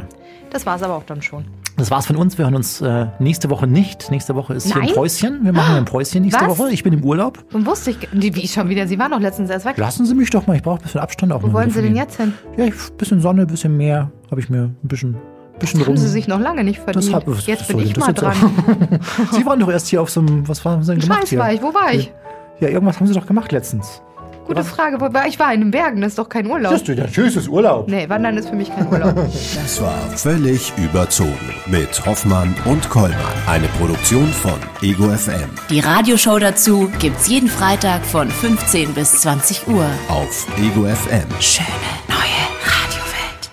[0.50, 1.46] Das war es aber auch dann schon.
[1.78, 2.36] Das war's von uns.
[2.36, 4.10] Wir hören uns äh, nächste Woche nicht.
[4.10, 4.82] Nächste Woche ist Nein?
[4.82, 5.44] hier ein Päuschen.
[5.44, 6.58] Wir machen ein Päuschen nächste Was?
[6.58, 6.70] Woche.
[6.72, 7.44] Ich bin im Urlaub.
[7.52, 8.88] Und wusste ich, wie schon wieder.
[8.88, 9.76] Sie waren doch letztens erst weg.
[9.78, 10.56] Lassen Sie mich doch mal.
[10.56, 11.42] Ich brauche ein bisschen Abstand auch.
[11.42, 12.34] Wo wollen Sie denn jetzt hin?
[12.56, 14.10] Ja, ein bisschen Sonne, ein bisschen Meer.
[14.30, 15.16] Habe ich mir ein bisschen
[15.58, 17.06] bisschen das haben Sie sich noch lange nicht verdient.
[17.06, 18.36] Das hab, jetzt bin ich mal dran.
[19.32, 21.38] Sie waren doch erst hier auf so einem, was haben Sie denn gemacht Scheiß hier?
[21.38, 22.12] war ich, wo war ich?
[22.60, 24.02] Ja, irgendwas haben Sie doch gemacht letztens.
[24.48, 24.96] Gute Frage.
[25.28, 26.72] Ich war in den Bergen, das ist doch kein Urlaub.
[26.72, 27.86] Das ist ja tschüss, Urlaub.
[27.86, 29.14] Nee, Wandern ist für mich kein Urlaub.
[29.54, 33.18] Das war völlig überzogen mit Hoffmann und Kollmann.
[33.46, 35.50] Eine Produktion von Ego FM.
[35.68, 39.84] Die Radioshow dazu gibt's jeden Freitag von 15 bis 20 Uhr.
[40.08, 41.28] Auf Ego FM.
[41.40, 41.68] Schöne
[42.08, 43.50] neue Radiowelt.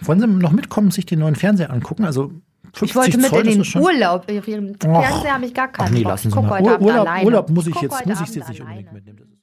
[0.00, 2.06] Wollen Sie noch mitkommen, sich den neuen Fernseher angucken?
[2.06, 2.32] Also
[2.80, 4.24] ich wollte mit Zoll, in den Urlaub.
[4.30, 6.62] Auf Ihrem Fernseher habe ich gar keinen Ach nee, lassen Sie mal.
[6.62, 9.38] Urlaub, Urlaub muss ich jetzt, muss ich jetzt nicht unbedingt mitnehmen.